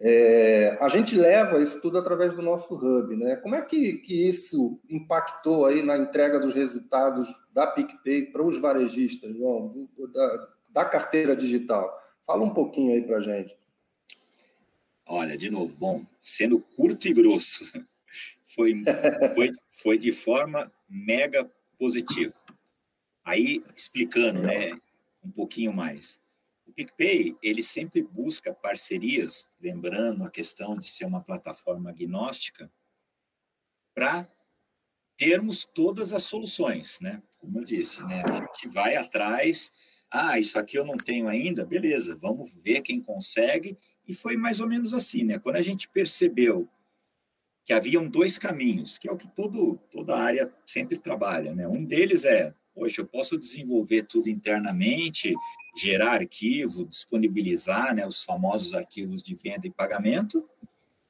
É, 0.00 0.78
a 0.80 0.88
gente 0.88 1.16
leva 1.16 1.60
isso 1.60 1.80
tudo 1.80 1.98
através 1.98 2.32
do 2.32 2.40
nosso 2.40 2.74
hub, 2.74 3.16
né? 3.16 3.34
Como 3.36 3.56
é 3.56 3.62
que, 3.62 3.94
que 3.94 4.28
isso 4.28 4.80
impactou 4.88 5.66
aí 5.66 5.82
na 5.82 5.98
entrega 5.98 6.38
dos 6.38 6.54
resultados 6.54 7.28
da 7.52 7.66
PicPay 7.66 8.26
para 8.26 8.44
os 8.44 8.60
varejistas, 8.60 9.36
João, 9.36 9.88
da, 10.12 10.48
da 10.70 10.84
carteira 10.84 11.36
digital? 11.36 11.92
Fala 12.24 12.44
um 12.44 12.54
pouquinho 12.54 12.94
aí 12.94 13.02
para 13.02 13.20
gente. 13.20 13.58
Olha, 15.04 15.36
de 15.36 15.50
novo, 15.50 15.74
bom, 15.74 16.06
sendo 16.22 16.60
curto 16.60 17.08
e 17.08 17.12
grosso, 17.12 17.64
foi, 18.58 18.74
foi, 19.36 19.52
foi 19.70 19.98
de 19.98 20.10
forma 20.10 20.72
mega 20.88 21.48
positiva. 21.78 22.34
Aí, 23.24 23.62
explicando, 23.76 24.42
né, 24.42 24.76
um 25.22 25.30
pouquinho 25.30 25.72
mais. 25.72 26.20
O 26.66 26.72
PicPay, 26.72 27.36
ele 27.40 27.62
sempre 27.62 28.02
busca 28.02 28.52
parcerias, 28.52 29.46
lembrando 29.60 30.24
a 30.24 30.30
questão 30.30 30.76
de 30.76 30.88
ser 30.88 31.04
uma 31.04 31.22
plataforma 31.22 31.90
agnóstica, 31.90 32.68
para 33.94 34.28
termos 35.16 35.64
todas 35.64 36.12
as 36.12 36.24
soluções, 36.24 36.98
né? 37.00 37.22
Como 37.38 37.60
eu 37.60 37.64
disse, 37.64 38.02
né? 38.04 38.24
A 38.24 38.32
gente 38.34 38.68
vai 38.68 38.96
atrás, 38.96 39.70
ah, 40.10 40.38
isso 40.38 40.58
aqui 40.58 40.76
eu 40.76 40.84
não 40.84 40.96
tenho 40.96 41.28
ainda, 41.28 41.64
beleza, 41.64 42.16
vamos 42.16 42.52
ver 42.54 42.80
quem 42.82 43.00
consegue, 43.00 43.78
e 44.06 44.12
foi 44.12 44.36
mais 44.36 44.60
ou 44.60 44.68
menos 44.68 44.92
assim, 44.92 45.22
né? 45.22 45.38
Quando 45.38 45.56
a 45.56 45.62
gente 45.62 45.88
percebeu 45.88 46.68
que 47.68 47.74
haviam 47.74 48.08
dois 48.08 48.38
caminhos, 48.38 48.96
que 48.96 49.06
é 49.06 49.12
o 49.12 49.16
que 49.18 49.28
todo, 49.28 49.78
toda 49.90 50.16
área 50.16 50.50
sempre 50.64 50.96
trabalha, 50.96 51.54
né? 51.54 51.68
Um 51.68 51.84
deles 51.84 52.24
é 52.24 52.54
poxa, 52.74 53.02
eu 53.02 53.06
posso 53.06 53.36
desenvolver 53.36 54.04
tudo 54.04 54.30
internamente, 54.30 55.34
gerar 55.76 56.12
arquivo, 56.12 56.86
disponibilizar 56.86 57.94
né, 57.94 58.06
os 58.06 58.24
famosos 58.24 58.72
arquivos 58.72 59.22
de 59.22 59.34
venda 59.34 59.66
e 59.66 59.70
pagamento 59.70 60.48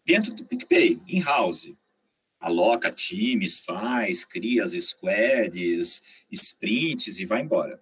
dentro 0.05 0.35
do 0.35 0.45
PicPay, 0.45 1.01
in-house. 1.07 1.73
Aloca 2.41 2.91
times, 2.91 3.61
faz, 3.61 4.25
cria 4.25 4.65
as 4.65 4.73
squads, 4.73 6.01
sprints 6.33 7.21
e 7.21 7.25
vai 7.25 7.43
embora. 7.43 7.81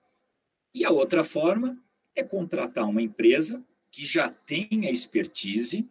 E 0.74 0.84
a 0.84 0.90
outra 0.90 1.24
forma 1.24 1.82
é 2.14 2.22
contratar 2.22 2.86
uma 2.86 3.00
empresa 3.00 3.64
que 3.90 4.04
já 4.04 4.28
tenha 4.28 4.90
expertise 4.90 5.88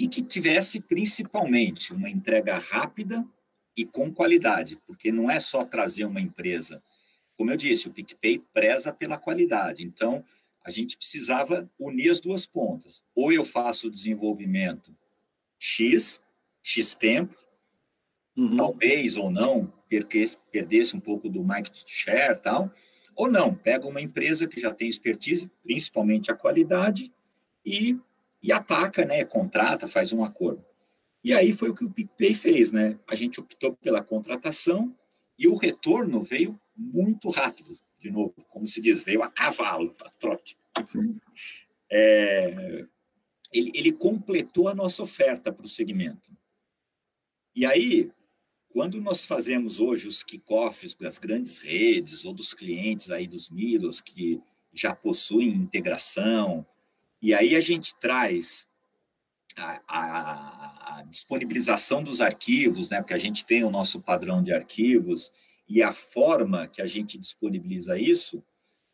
e 0.00 0.08
que 0.08 0.22
tivesse 0.22 0.80
principalmente 0.80 1.92
uma 1.92 2.08
entrega 2.08 2.56
rápida 2.56 3.22
e 3.76 3.84
com 3.84 4.10
qualidade, 4.10 4.80
porque 4.86 5.12
não 5.12 5.30
é 5.30 5.38
só 5.38 5.62
trazer 5.62 6.06
uma 6.06 6.22
empresa. 6.22 6.82
Como 7.36 7.50
eu 7.50 7.56
disse, 7.56 7.86
o 7.86 7.92
PicPay 7.92 8.38
preza 8.50 8.94
pela 8.94 9.18
qualidade. 9.18 9.84
Então, 9.84 10.24
a 10.64 10.70
gente 10.70 10.96
precisava 10.96 11.70
unir 11.78 12.08
as 12.08 12.18
duas 12.18 12.46
pontas. 12.46 13.02
Ou 13.14 13.30
eu 13.30 13.44
faço 13.44 13.88
o 13.88 13.90
desenvolvimento 13.90 14.96
X, 15.58 16.18
X 16.62 16.94
tempo, 16.94 17.36
uhum. 18.34 18.56
talvez 18.56 19.18
ou 19.18 19.30
não 19.30 19.70
perdesse, 19.86 20.38
perdesse 20.50 20.96
um 20.96 21.00
pouco 21.00 21.28
do 21.28 21.44
market 21.44 21.84
share 21.86 22.40
tal, 22.40 22.72
ou 23.14 23.30
não, 23.30 23.54
pega 23.54 23.86
uma 23.86 24.00
empresa 24.00 24.48
que 24.48 24.58
já 24.58 24.72
tem 24.72 24.88
expertise, 24.88 25.50
principalmente 25.62 26.30
a 26.30 26.34
qualidade, 26.34 27.12
e, 27.66 27.98
e 28.42 28.52
ataca, 28.52 29.04
né, 29.04 29.24
contrata, 29.24 29.86
faz 29.86 30.12
um 30.12 30.24
acordo. 30.24 30.64
E 31.22 31.32
aí 31.32 31.52
foi 31.52 31.70
o 31.70 31.74
que 31.74 31.84
o 31.84 31.90
PicPay 31.90 32.32
fez, 32.32 32.72
né? 32.72 32.98
A 33.06 33.14
gente 33.14 33.40
optou 33.40 33.76
pela 33.76 34.02
contratação 34.02 34.96
e 35.38 35.46
o 35.46 35.56
retorno 35.56 36.22
veio 36.22 36.58
muito 36.74 37.28
rápido, 37.28 37.76
de 37.98 38.10
novo, 38.10 38.34
como 38.48 38.66
se 38.66 38.80
diz, 38.80 39.02
veio 39.02 39.22
a 39.22 39.28
cavalo, 39.28 39.94
a 40.02 40.10
trote. 40.18 40.56
É, 41.92 42.86
ele, 43.52 43.70
ele 43.74 43.92
completou 43.92 44.68
a 44.68 44.74
nossa 44.74 45.02
oferta 45.02 45.52
para 45.52 45.66
o 45.66 45.68
segmento. 45.68 46.30
E 47.54 47.66
aí, 47.66 48.10
quando 48.70 49.00
nós 49.00 49.26
fazemos 49.26 49.80
hoje 49.80 50.08
os 50.08 50.22
kickoffs 50.22 50.94
das 50.94 51.18
grandes 51.18 51.58
redes 51.58 52.24
ou 52.24 52.32
dos 52.32 52.54
clientes 52.54 53.10
aí 53.10 53.26
dos 53.26 53.50
middles 53.50 54.00
que 54.00 54.40
já 54.72 54.94
possuem 54.94 55.48
integração, 55.48 56.64
e 57.20 57.34
aí 57.34 57.54
a 57.54 57.60
gente 57.60 57.94
traz 57.98 58.68
a, 59.56 59.80
a, 59.86 60.98
a, 60.98 61.02
disponibilização 61.04 62.02
dos 62.02 62.20
arquivos, 62.20 62.88
né, 62.88 63.00
porque 63.00 63.14
a 63.14 63.18
gente 63.18 63.44
tem 63.44 63.64
o 63.64 63.70
nosso 63.70 64.00
padrão 64.00 64.42
de 64.42 64.52
arquivos 64.52 65.30
e 65.68 65.82
a 65.82 65.92
forma 65.92 66.66
que 66.66 66.80
a 66.80 66.86
gente 66.86 67.18
disponibiliza 67.18 67.98
isso, 67.98 68.42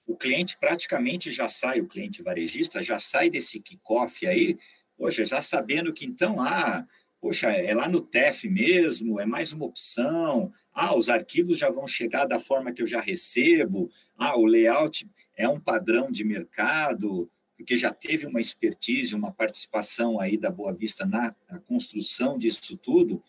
o 0.07 0.17
cliente 0.17 0.57
praticamente 0.59 1.31
já 1.31 1.49
sai, 1.49 1.81
o 1.81 1.89
cliente 1.89 2.23
varejista 2.23 2.83
já 2.83 2.99
sai 2.99 3.29
desse 3.29 3.61
kickoff 3.61 4.27
aí, 4.27 4.57
poxa, 4.97 5.25
já 5.25 5.43
sabendo 5.43 5.93
que 5.93 6.07
então, 6.07 6.41
ah, 6.41 6.87
poxa, 7.21 7.51
é 7.51 7.75
lá 7.75 7.89
no 7.89 8.01
TEF 8.01 8.49
mesmo, 8.49 9.21
é 9.21 9.27
mais 9.27 9.53
uma 9.53 9.65
opção, 9.65 10.53
ah, 10.73 10.95
os 10.95 11.09
arquivos 11.09 11.59
já 11.59 11.71
vão 11.71 11.89
chegar 11.89 12.27
da 12.27 12.39
forma 12.39 12.73
que 12.73 12.83
eu 12.83 12.87
já 12.87 13.01
recebo, 13.01 13.91
ah, 14.17 14.37
o 14.37 14.47
layout 14.47 15.09
é 15.35 15.49
um 15.49 15.59
padrão 15.61 16.11
de 16.11 16.25
mercado, 16.25 17.31
porque 17.57 17.77
já 17.77 17.91
teve 17.91 18.27
uma 18.27 18.41
expertise, 18.41 19.15
uma 19.15 19.33
participação 19.33 20.21
aí 20.21 20.37
da 20.37 20.51
Boa 20.51 20.73
Vista 20.73 21.07
na, 21.07 21.35
na 21.51 21.59
construção 21.61 22.37
disso 22.37 22.77
tudo. 22.77 23.23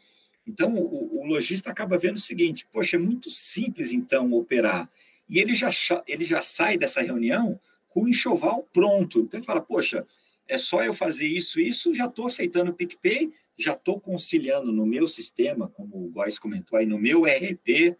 Então, 0.45 0.75
o, 0.75 1.21
o 1.21 1.25
lojista 1.25 1.69
acaba 1.69 1.97
vendo 1.97 2.17
o 2.17 2.21
seguinte: 2.21 2.67
poxa, 2.71 2.97
é 2.97 2.99
muito 2.99 3.29
simples 3.29 3.91
então 3.91 4.33
operar. 4.33 4.89
E 5.29 5.39
ele 5.39 5.53
já, 5.53 5.69
ele 6.07 6.23
já 6.25 6.41
sai 6.41 6.77
dessa 6.77 7.01
reunião 7.01 7.59
com 7.89 8.03
o 8.03 8.09
enxoval 8.09 8.67
pronto. 8.73 9.19
Então, 9.19 9.39
ele 9.39 9.45
fala: 9.45 9.61
poxa, 9.61 10.05
é 10.47 10.57
só 10.57 10.83
eu 10.83 10.93
fazer 10.93 11.27
isso, 11.27 11.59
isso, 11.59 11.93
já 11.93 12.05
estou 12.05 12.25
aceitando 12.27 12.71
o 12.71 12.73
PicPay, 12.73 13.31
já 13.57 13.73
estou 13.73 13.99
conciliando 13.99 14.71
no 14.71 14.85
meu 14.85 15.07
sistema, 15.07 15.69
como 15.69 16.05
o 16.05 16.09
Góis 16.09 16.39
comentou 16.39 16.77
aí, 16.77 16.85
no 16.85 16.97
meu 16.97 17.23
RP, 17.23 17.95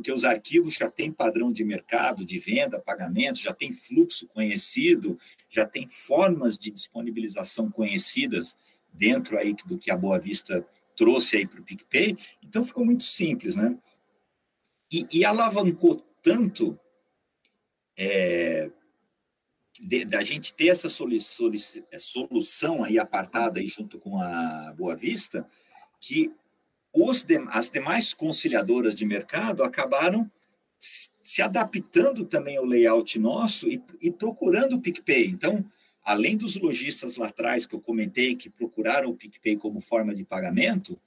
porque 0.00 0.12
os 0.12 0.24
arquivos 0.24 0.74
já 0.76 0.90
têm 0.90 1.12
padrão 1.12 1.52
de 1.52 1.62
mercado, 1.62 2.24
de 2.24 2.38
venda, 2.38 2.80
pagamento, 2.80 3.38
já 3.38 3.52
tem 3.52 3.70
fluxo 3.70 4.26
conhecido, 4.28 5.18
já 5.50 5.66
tem 5.66 5.86
formas 5.86 6.56
de 6.56 6.70
disponibilização 6.70 7.70
conhecidas 7.70 8.56
dentro 8.90 9.36
aí 9.36 9.54
do 9.66 9.76
que 9.76 9.90
a 9.90 9.96
Boa 9.96 10.18
Vista 10.18 10.66
trouxe 10.96 11.36
aí 11.36 11.46
para 11.46 11.60
o 11.60 11.62
PicPay. 11.62 12.16
Então 12.42 12.64
ficou 12.64 12.82
muito 12.82 13.02
simples, 13.02 13.56
né? 13.56 13.76
E, 14.90 15.06
e 15.12 15.22
alavancou 15.22 15.96
tanto 16.22 16.80
é, 17.94 18.70
da 20.08 20.22
gente 20.22 20.54
ter 20.54 20.68
essa 20.68 20.88
é, 20.88 21.98
solução 21.98 22.84
aí 22.84 22.98
apartada 22.98 23.60
aí 23.60 23.68
junto 23.68 23.98
com 23.98 24.18
a 24.18 24.72
Boa 24.78 24.96
Vista, 24.96 25.46
que 26.00 26.32
de, 26.94 27.38
as 27.50 27.70
demais 27.70 28.12
conciliadoras 28.12 28.94
de 28.94 29.04
mercado 29.04 29.62
acabaram 29.62 30.30
se 30.78 31.42
adaptando 31.42 32.24
também 32.24 32.56
ao 32.56 32.64
layout 32.64 33.18
nosso 33.18 33.68
e, 33.68 33.82
e 34.00 34.10
procurando 34.10 34.76
o 34.76 34.80
PicPay. 34.80 35.26
Então, 35.26 35.64
além 36.02 36.36
dos 36.36 36.56
lojistas 36.56 37.16
lá 37.16 37.26
atrás 37.26 37.66
que 37.66 37.74
eu 37.74 37.80
comentei 37.80 38.34
que 38.34 38.48
procuraram 38.48 39.10
o 39.10 39.14
PicPay 39.14 39.56
como 39.56 39.80
forma 39.80 40.14
de 40.14 40.24
pagamento, 40.24 40.98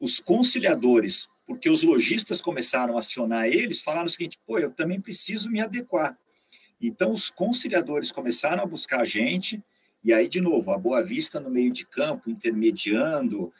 os 0.00 0.18
conciliadores, 0.18 1.28
porque 1.46 1.70
os 1.70 1.84
lojistas 1.84 2.40
começaram 2.40 2.96
a 2.96 2.98
acionar 2.98 3.46
eles, 3.46 3.80
falaram 3.80 4.06
o 4.06 4.10
seguinte: 4.10 4.38
pô, 4.44 4.58
eu 4.58 4.70
também 4.72 5.00
preciso 5.00 5.48
me 5.48 5.60
adequar. 5.60 6.18
Então, 6.80 7.12
os 7.12 7.30
conciliadores 7.30 8.10
começaram 8.10 8.64
a 8.64 8.66
buscar 8.66 9.02
a 9.02 9.04
gente, 9.04 9.62
e 10.02 10.12
aí, 10.12 10.26
de 10.26 10.40
novo, 10.40 10.72
a 10.72 10.78
Boa 10.78 11.00
Vista 11.00 11.38
no 11.38 11.48
meio 11.48 11.70
de 11.70 11.86
campo, 11.86 12.28
intermediando, 12.28 13.52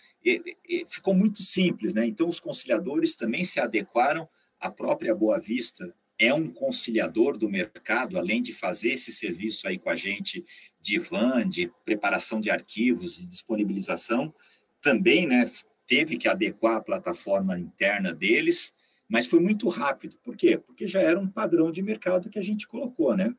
ficou 0.88 1.14
muito 1.14 1.42
simples, 1.42 1.94
né? 1.94 2.06
Então, 2.06 2.28
os 2.28 2.40
conciliadores 2.40 3.16
também 3.16 3.44
se 3.44 3.60
adequaram 3.60 4.28
à 4.60 4.70
própria 4.70 5.14
Boa 5.14 5.38
Vista, 5.38 5.94
é 6.18 6.32
um 6.32 6.48
conciliador 6.48 7.36
do 7.36 7.48
mercado, 7.48 8.16
além 8.16 8.40
de 8.40 8.52
fazer 8.52 8.92
esse 8.92 9.12
serviço 9.12 9.66
aí 9.66 9.78
com 9.78 9.90
a 9.90 9.96
gente 9.96 10.44
de 10.80 10.98
van, 10.98 11.48
de 11.48 11.70
preparação 11.84 12.40
de 12.40 12.50
arquivos, 12.50 13.16
de 13.16 13.26
disponibilização, 13.26 14.32
também, 14.80 15.26
né, 15.26 15.50
teve 15.86 16.16
que 16.16 16.28
adequar 16.28 16.76
a 16.76 16.80
plataforma 16.80 17.58
interna 17.58 18.12
deles, 18.12 18.72
mas 19.08 19.26
foi 19.26 19.40
muito 19.40 19.68
rápido. 19.68 20.16
Por 20.22 20.36
quê? 20.36 20.58
Porque 20.58 20.86
já 20.86 21.00
era 21.00 21.18
um 21.18 21.28
padrão 21.28 21.70
de 21.70 21.82
mercado 21.82 22.30
que 22.30 22.38
a 22.38 22.42
gente 22.42 22.66
colocou, 22.68 23.16
né? 23.16 23.34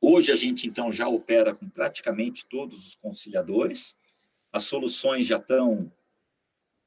Hoje 0.00 0.32
a 0.32 0.34
gente 0.34 0.66
então 0.66 0.90
já 0.90 1.06
opera 1.08 1.54
com 1.54 1.68
praticamente 1.68 2.44
todos 2.46 2.88
os 2.88 2.94
conciliadores. 2.96 3.94
As 4.52 4.64
soluções 4.64 5.26
já 5.26 5.36
estão, 5.36 5.90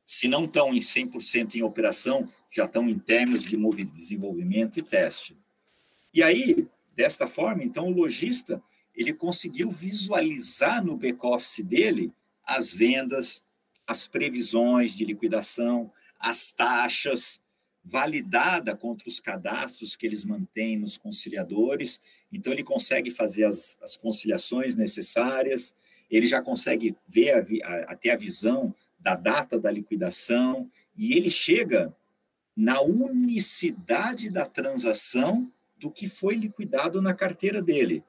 se 0.06 0.28
não 0.28 0.46
estão 0.46 0.74
em 0.74 0.80
100% 0.80 1.56
em 1.56 1.64
operação, 1.64 2.30
já 2.52 2.66
estão 2.66 2.88
em 2.88 3.00
termos 3.00 3.44
de 3.44 3.58
desenvolvimento 3.86 4.78
e 4.78 4.84
teste. 4.84 5.38
E 6.14 6.22
aí, 6.22 6.68
desta 6.96 7.28
forma, 7.28 7.64
então 7.64 7.88
o 7.88 7.92
lojista, 7.92 8.62
ele 8.94 9.14
conseguiu 9.14 9.70
visualizar 9.70 10.84
no 10.84 10.96
back-office 10.96 11.64
dele 11.64 12.14
as 12.46 12.72
vendas, 12.72 13.44
as 13.88 14.08
previsões 14.08 14.96
de 14.96 15.04
liquidação, 15.04 15.92
as 16.20 16.52
taxas, 16.52 17.42
validada 17.84 18.76
contra 18.76 19.08
os 19.08 19.20
cadastros 19.20 19.96
que 19.96 20.08
eles 20.08 20.26
mantêm 20.26 20.78
nos 20.78 20.98
conciliadores, 20.98 22.00
então 22.32 22.52
ele 22.52 22.64
consegue 22.64 23.12
fazer 23.12 23.46
as, 23.46 23.78
as 23.82 23.96
conciliações 23.96 24.74
necessárias, 24.74 25.72
ele 26.10 26.26
já 26.26 26.42
consegue 26.42 26.96
ver 27.08 27.32
a, 27.32 27.68
a, 27.68 27.94
até 27.94 28.12
a 28.12 28.18
visão 28.18 28.74
da 29.00 29.16
data 29.16 29.60
da 29.60 29.70
liquidação, 29.70 30.70
e 30.96 31.14
ele 31.14 31.30
chega 31.30 31.96
na 32.56 32.82
unicidade 32.82 34.30
da 34.30 34.46
transação 34.46 35.52
do 35.78 35.92
que 35.92 36.08
foi 36.08 36.36
liquidado 36.36 37.02
na 37.02 37.14
carteira 37.14 37.62
dele. 37.62 38.04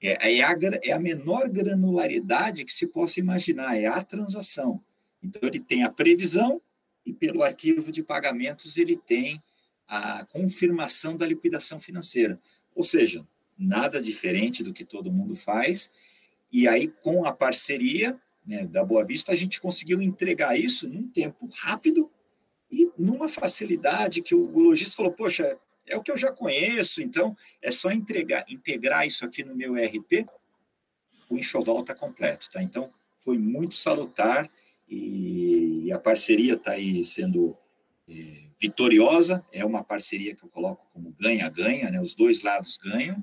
É, 0.00 0.38
é, 0.38 0.42
a, 0.42 0.56
é 0.82 0.92
a 0.92 0.98
menor 0.98 1.48
granularidade 1.48 2.64
que 2.64 2.72
se 2.72 2.86
possa 2.86 3.20
imaginar, 3.20 3.76
é 3.76 3.86
a 3.86 4.02
transação. 4.02 4.82
Então, 5.22 5.40
ele 5.44 5.60
tem 5.60 5.84
a 5.84 5.90
previsão, 5.90 6.60
e 7.04 7.12
pelo 7.12 7.42
arquivo 7.42 7.90
de 7.90 8.02
pagamentos 8.02 8.76
ele 8.76 8.96
tem 8.96 9.42
a 9.86 10.24
confirmação 10.24 11.16
da 11.16 11.26
liquidação 11.26 11.78
financeira. 11.78 12.38
Ou 12.74 12.82
seja, 12.82 13.26
nada 13.58 14.00
diferente 14.02 14.62
do 14.62 14.72
que 14.72 14.84
todo 14.84 15.12
mundo 15.12 15.34
faz. 15.34 15.90
E 16.52 16.68
aí, 16.68 16.88
com 16.88 17.24
a 17.24 17.32
parceria 17.32 18.20
né, 18.46 18.66
da 18.66 18.84
Boa 18.84 19.04
Vista, 19.04 19.32
a 19.32 19.34
gente 19.34 19.60
conseguiu 19.60 20.02
entregar 20.02 20.58
isso 20.58 20.88
num 20.88 21.08
tempo 21.08 21.48
rápido 21.62 22.10
e 22.70 22.90
numa 22.98 23.28
facilidade 23.28 24.20
que 24.20 24.34
o, 24.34 24.58
lojista 24.58 24.96
falou: 24.96 25.12
Poxa, 25.12 25.58
é 25.86 25.96
o 25.96 26.02
que 26.02 26.10
eu 26.10 26.16
já 26.16 26.30
conheço, 26.30 27.02
então 27.02 27.34
é 27.60 27.70
só 27.70 27.90
entregar, 27.90 28.44
integrar 28.48 29.06
isso 29.06 29.24
aqui 29.24 29.42
no 29.42 29.54
meu 29.56 29.76
ERP, 29.76 30.26
o 31.28 31.38
enxoval 31.38 31.80
está 31.80 31.94
completo. 31.94 32.50
Tá? 32.50 32.62
Então, 32.62 32.92
foi 33.16 33.38
muito 33.38 33.74
salutar 33.74 34.50
e, 34.88 35.90
a 35.92 35.98
parceria 35.98 36.54
está 36.54 36.72
aí 36.72 37.04
sendo 37.04 37.56
é, 38.08 38.46
vitoriosa, 38.60 39.44
é 39.52 39.64
uma 39.64 39.82
parceria 39.82 40.34
que 40.34 40.44
eu 40.44 40.48
coloco 40.48 40.86
como 40.92 41.14
ganha-ganha, 41.18 41.90
né? 41.90 42.00
os 42.00 42.14
dois 42.14 42.42
lados 42.42 42.78
ganham, 42.78 43.22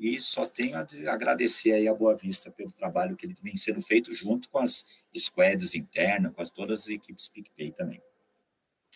e 0.00 0.18
só 0.18 0.46
tenho 0.46 0.78
a 0.78 0.86
agradecer 1.12 1.72
aí 1.72 1.86
a 1.86 1.94
Boa 1.94 2.16
Vista 2.16 2.50
pelo 2.50 2.72
trabalho 2.72 3.14
que 3.14 3.26
ele 3.26 3.34
vem 3.42 3.54
sendo 3.54 3.82
feito 3.82 4.14
junto 4.14 4.48
com 4.48 4.58
as 4.58 4.82
squads 5.14 5.74
internas, 5.74 6.32
com 6.34 6.40
as, 6.40 6.48
todas 6.48 6.80
as 6.80 6.88
equipes 6.88 7.28
PicPay 7.28 7.70
também. 7.72 8.00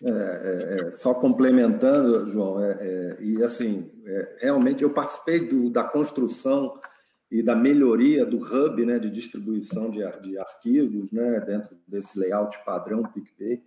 É, 0.02 0.08
é, 0.08 0.88
é, 0.88 0.92
só 0.92 1.12
complementando, 1.12 2.26
João, 2.28 2.64
é, 2.64 2.78
é, 2.80 3.22
e 3.22 3.44
assim, 3.44 3.92
é, 4.06 4.38
realmente 4.40 4.82
eu 4.82 4.90
participei 4.90 5.46
do, 5.46 5.68
da 5.68 5.84
construção 5.84 6.80
e 7.30 7.42
da 7.42 7.54
melhoria 7.54 8.24
do 8.24 8.38
hub 8.38 8.84
né, 8.86 8.98
de 8.98 9.10
distribuição 9.10 9.90
de, 9.90 10.00
de 10.22 10.38
arquivos 10.38 11.12
né, 11.12 11.38
dentro 11.40 11.76
desse 11.86 12.18
layout 12.18 12.56
padrão 12.64 13.02
PicPay. 13.02 13.62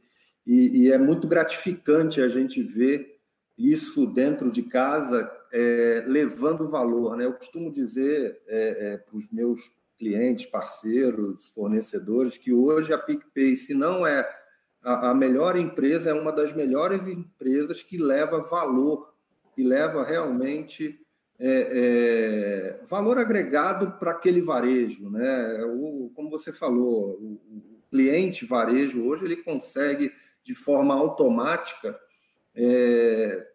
E, 0.45 0.85
e, 0.85 0.91
é 0.91 0.97
muito 0.97 1.27
gratificante 1.27 2.19
a 2.21 2.27
gente 2.27 2.63
ver 2.63 3.19
isso 3.57 4.07
dentro 4.07 4.49
de 4.49 4.63
casa 4.63 5.29
é, 5.51 6.03
levando 6.05 6.69
valor. 6.69 7.17
Né? 7.17 7.25
Eu 7.25 7.33
costumo 7.33 7.71
dizer 7.71 8.41
é, 8.47 8.93
é, 8.93 8.97
para 8.97 9.17
os 9.17 9.29
meus 9.31 9.71
clientes, 9.97 10.45
parceiros, 10.45 11.47
fornecedores, 11.49 12.37
que 12.37 12.53
hoje 12.53 12.93
a 12.93 12.97
PicPay, 12.97 13.57
se 13.57 13.73
não 13.73 14.05
é 14.05 14.27
a, 14.83 15.11
a 15.11 15.15
melhor 15.15 15.57
empresa, 15.57 16.11
é 16.11 16.13
uma 16.13 16.31
das 16.31 16.53
melhores 16.53 17.07
empresas 17.07 17.81
que 17.81 17.97
leva 17.97 18.39
valor 18.41 19.13
e 19.57 19.63
leva 19.63 20.03
realmente 20.03 20.99
é, 21.39 22.79
é, 22.79 22.85
valor 22.85 23.17
agregado 23.17 23.91
para 23.99 24.11
aquele 24.11 24.41
varejo, 24.41 25.09
né? 25.09 25.63
O, 25.65 26.11
como 26.15 26.29
você 26.29 26.51
falou, 26.51 27.11
o, 27.19 27.33
o, 27.33 27.77
cliente 27.89 28.45
varejo 28.45 29.05
hoje 29.05 29.23
ele 29.23 29.37
consegue 29.37 30.11
de 30.43 30.53
forma 30.53 30.93
automática 30.93 31.97
é, 32.53 33.47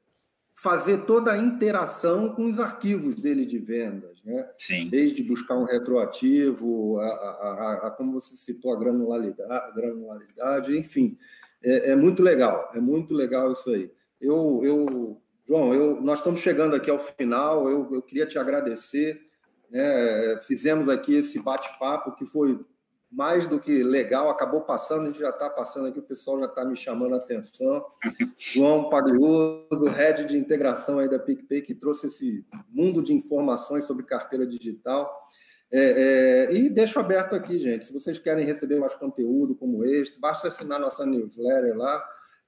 fazer 0.54 1.06
toda 1.06 1.32
a 1.32 1.38
interação 1.38 2.34
com 2.34 2.48
os 2.48 2.60
arquivos 2.60 3.14
dele 3.14 3.46
de 3.46 3.58
vendas, 3.58 4.22
né? 4.24 4.48
Sim. 4.58 4.88
Desde 4.88 5.22
buscar 5.22 5.56
um 5.56 5.64
retroativo, 5.64 6.98
a, 7.00 7.06
a, 7.06 7.08
a, 7.08 7.86
a 7.86 7.90
como 7.90 8.20
você 8.20 8.36
citou 8.36 8.72
a 8.72 8.78
granularidade, 8.78 9.74
granularidade 9.74 10.78
enfim, 10.78 11.16
é, 11.64 11.90
é 11.90 11.96
muito 11.96 12.22
legal, 12.22 12.70
é 12.74 12.80
muito 12.80 13.14
legal 13.14 13.52
isso 13.52 13.70
aí. 13.70 13.90
Eu, 14.20 14.60
eu 14.62 15.22
João, 15.46 15.74
eu, 15.74 16.00
nós 16.00 16.20
estamos 16.20 16.40
chegando 16.40 16.74
aqui 16.74 16.90
ao 16.90 16.98
final. 16.98 17.68
Eu, 17.68 17.88
eu 17.92 18.02
queria 18.02 18.26
te 18.26 18.38
agradecer. 18.38 19.20
Né? 19.70 20.38
Fizemos 20.46 20.88
aqui 20.88 21.16
esse 21.16 21.42
bate-papo 21.42 22.14
que 22.14 22.24
foi 22.24 22.60
mais 23.12 23.46
do 23.46 23.60
que 23.60 23.82
legal. 23.82 24.30
Acabou 24.30 24.62
passando, 24.62 25.02
a 25.02 25.06
gente 25.06 25.20
já 25.20 25.30
está 25.30 25.50
passando 25.50 25.88
aqui, 25.88 25.98
o 25.98 26.02
pessoal 26.02 26.38
já 26.38 26.46
está 26.46 26.64
me 26.64 26.76
chamando 26.76 27.14
a 27.14 27.18
atenção. 27.18 27.84
João 28.38 28.88
Paglioso, 28.88 29.84
head 29.94 30.24
de 30.26 30.38
integração 30.38 30.98
aí 30.98 31.08
da 31.08 31.18
PicPay, 31.18 31.62
que 31.62 31.74
trouxe 31.74 32.06
esse 32.06 32.44
mundo 32.70 33.02
de 33.02 33.12
informações 33.12 33.84
sobre 33.84 34.04
carteira 34.04 34.46
digital. 34.46 35.12
É, 35.70 36.48
é, 36.50 36.54
e 36.54 36.70
deixo 36.70 36.98
aberto 36.98 37.34
aqui, 37.34 37.58
gente. 37.58 37.86
Se 37.86 37.92
vocês 37.92 38.18
querem 38.18 38.44
receber 38.44 38.78
mais 38.78 38.94
conteúdo 38.94 39.54
como 39.54 39.84
este, 39.84 40.18
basta 40.18 40.48
assinar 40.48 40.80
nossa 40.80 41.04
newsletter 41.06 41.76
lá 41.76 42.02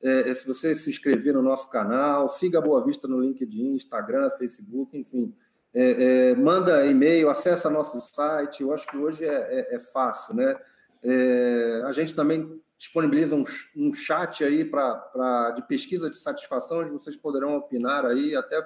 é, 0.05 0.29
é, 0.29 0.35
se 0.35 0.47
você 0.47 0.75
se 0.75 0.91
inscrever 0.91 1.33
no 1.33 1.41
nosso 1.41 1.71
canal, 1.71 2.29
siga 2.29 2.59
a 2.59 2.62
Boa 2.62 2.85
Vista 2.85 3.09
no 3.09 3.21
LinkedIn, 3.21 3.75
Instagram, 3.75 4.29
Facebook, 4.39 4.97
enfim. 4.97 5.35
É, 5.75 6.31
é, 6.31 6.37
manda 6.37 6.87
e-mail, 6.87 7.29
acessa 7.29 7.68
nosso 7.68 8.01
site. 8.01 8.62
Eu 8.62 8.72
acho 8.72 8.87
que 8.87 8.97
hoje 8.97 9.25
é, 9.25 9.35
é, 9.35 9.75
é 9.75 9.79
fácil, 9.79 10.37
né? 10.37 10.57
É, 11.03 11.83
a 11.85 11.93
gente 11.93 12.14
também 12.14 12.62
disponibiliza 12.79 13.35
um, 13.35 13.45
um 13.77 13.93
chat 13.93 14.45
aí 14.45 14.64
para 14.64 15.51
de 15.51 15.66
pesquisa 15.66 16.09
de 16.09 16.16
satisfação, 16.16 16.81
onde 16.81 16.91
vocês 16.91 17.16
poderão 17.16 17.57
opinar 17.57 18.07
aí, 18.07 18.37
até 18.37 18.64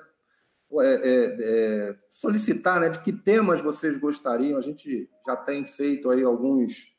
solicitar 2.10 2.78
né, 2.78 2.90
de 2.90 2.98
que 2.98 3.12
temas 3.12 3.62
vocês 3.62 3.96
gostariam. 3.96 4.58
A 4.58 4.62
gente 4.62 5.08
já 5.26 5.34
tem 5.34 5.64
feito 5.64 6.10
aí 6.10 6.22
alguns 6.22 6.94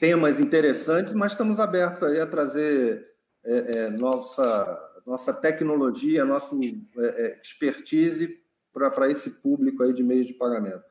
temas 0.00 0.40
interessantes, 0.40 1.14
mas 1.14 1.32
estamos 1.32 1.60
abertos 1.60 2.02
aí 2.02 2.18
a 2.18 2.26
trazer 2.26 3.12
é, 3.44 3.54
é, 3.54 3.90
nossa, 3.90 4.91
nossa 5.06 5.32
tecnologia, 5.32 6.24
nossa 6.24 6.54
é, 6.56 6.78
é, 6.98 7.40
expertise 7.42 8.40
para 8.72 9.10
esse 9.10 9.30
público 9.42 9.82
aí 9.82 9.92
de 9.92 10.02
meios 10.02 10.26
de 10.26 10.34
pagamento. 10.34 10.82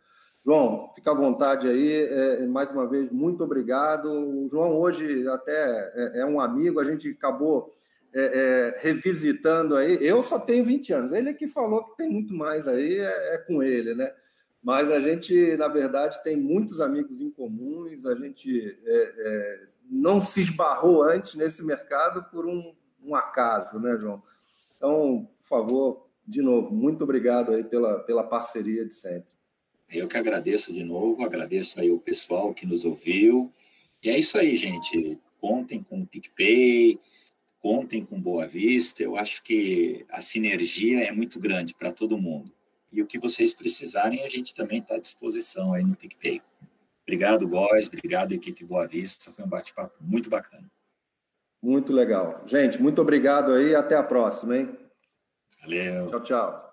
João, 0.43 0.91
fica 0.95 1.11
à 1.11 1.15
vontade 1.15 1.67
aí. 1.67 2.03
É, 2.03 2.45
mais 2.47 2.71
uma 2.71 2.87
vez, 2.87 3.11
muito 3.11 3.43
obrigado. 3.43 4.09
O 4.09 4.47
João 4.49 4.79
hoje 4.79 5.27
até 5.27 5.51
é, 5.95 6.21
é 6.21 6.25
um 6.25 6.39
amigo, 6.39 6.79
a 6.79 6.83
gente 6.83 7.09
acabou 7.09 7.71
é, 8.13 8.23
é, 8.23 8.79
revisitando 8.81 9.75
aí. 9.75 9.97
Eu 10.01 10.21
só 10.23 10.39
tenho 10.39 10.65
20 10.65 10.93
anos. 10.93 11.11
Ele 11.11 11.29
é 11.29 11.33
que 11.33 11.47
falou 11.47 11.85
que 11.85 11.97
tem 11.97 12.09
muito 12.09 12.33
mais 12.33 12.67
aí, 12.67 12.97
é, 12.97 13.35
é, 13.35 13.37
com 13.39 13.63
ele, 13.63 13.93
né? 13.95 14.11
Mas 14.63 14.91
a 14.91 14.99
gente, 14.99 15.57
na 15.57 15.67
verdade, 15.67 16.21
tem 16.23 16.35
muitos 16.35 16.81
amigos 16.81 17.19
em 17.19 17.31
comuns, 17.31 18.05
a 18.05 18.13
gente 18.13 18.77
é, 18.85 19.65
não 19.89 20.21
se 20.21 20.39
esbarrou 20.39 21.01
antes 21.01 21.33
nesse 21.33 21.63
mercado 21.63 22.29
por 22.29 22.45
um, 22.45 22.75
um 23.03 23.15
acaso, 23.15 23.79
né, 23.79 23.97
João? 23.99 24.21
Então, 24.75 25.29
por 25.39 25.47
favor, 25.47 26.07
de 26.27 26.41
novo, 26.41 26.73
muito 26.73 27.03
obrigado 27.03 27.51
aí 27.51 27.63
pela, 27.63 27.99
pela 27.99 28.23
parceria 28.23 28.85
de 28.85 28.95
sempre. 28.95 29.29
Eu 29.89 30.07
que 30.07 30.17
agradeço 30.17 30.73
de 30.73 30.83
novo, 30.83 31.23
agradeço 31.23 31.79
aí 31.79 31.91
o 31.91 31.99
pessoal 31.99 32.53
que 32.53 32.65
nos 32.65 32.85
ouviu. 32.85 33.51
E 34.01 34.09
é 34.09 34.17
isso 34.17 34.37
aí, 34.37 34.55
gente. 34.55 35.19
Contem 35.39 35.81
com 35.81 36.01
o 36.01 36.07
PicPay, 36.07 36.99
contem 37.59 38.05
com 38.05 38.21
Boa 38.21 38.47
Vista. 38.47 39.03
Eu 39.03 39.17
acho 39.17 39.43
que 39.43 40.05
a 40.09 40.21
sinergia 40.21 41.03
é 41.03 41.11
muito 41.11 41.39
grande 41.39 41.75
para 41.75 41.91
todo 41.91 42.17
mundo. 42.17 42.51
E 42.91 43.01
o 43.01 43.07
que 43.07 43.19
vocês 43.19 43.53
precisarem, 43.53 44.23
a 44.23 44.29
gente 44.29 44.53
também 44.53 44.79
está 44.79 44.95
à 44.95 44.99
disposição 44.99 45.73
aí 45.73 45.83
no 45.83 45.95
PicPay. 45.95 46.41
Obrigado, 47.03 47.47
Góis. 47.47 47.87
Obrigado, 47.87 48.31
equipe 48.31 48.63
Boa 48.63 48.87
Vista. 48.87 49.29
Foi 49.31 49.45
um 49.45 49.49
bate-papo 49.49 49.95
muito 49.99 50.29
bacana. 50.29 50.69
Muito 51.61 51.93
legal. 51.93 52.41
Gente, 52.45 52.81
muito 52.81 53.01
obrigado 53.01 53.53
aí. 53.53 53.75
Até 53.75 53.95
a 53.95 54.03
próxima, 54.03 54.57
hein? 54.57 54.77
Valeu. 55.61 56.07
Tchau, 56.07 56.19
tchau. 56.21 56.70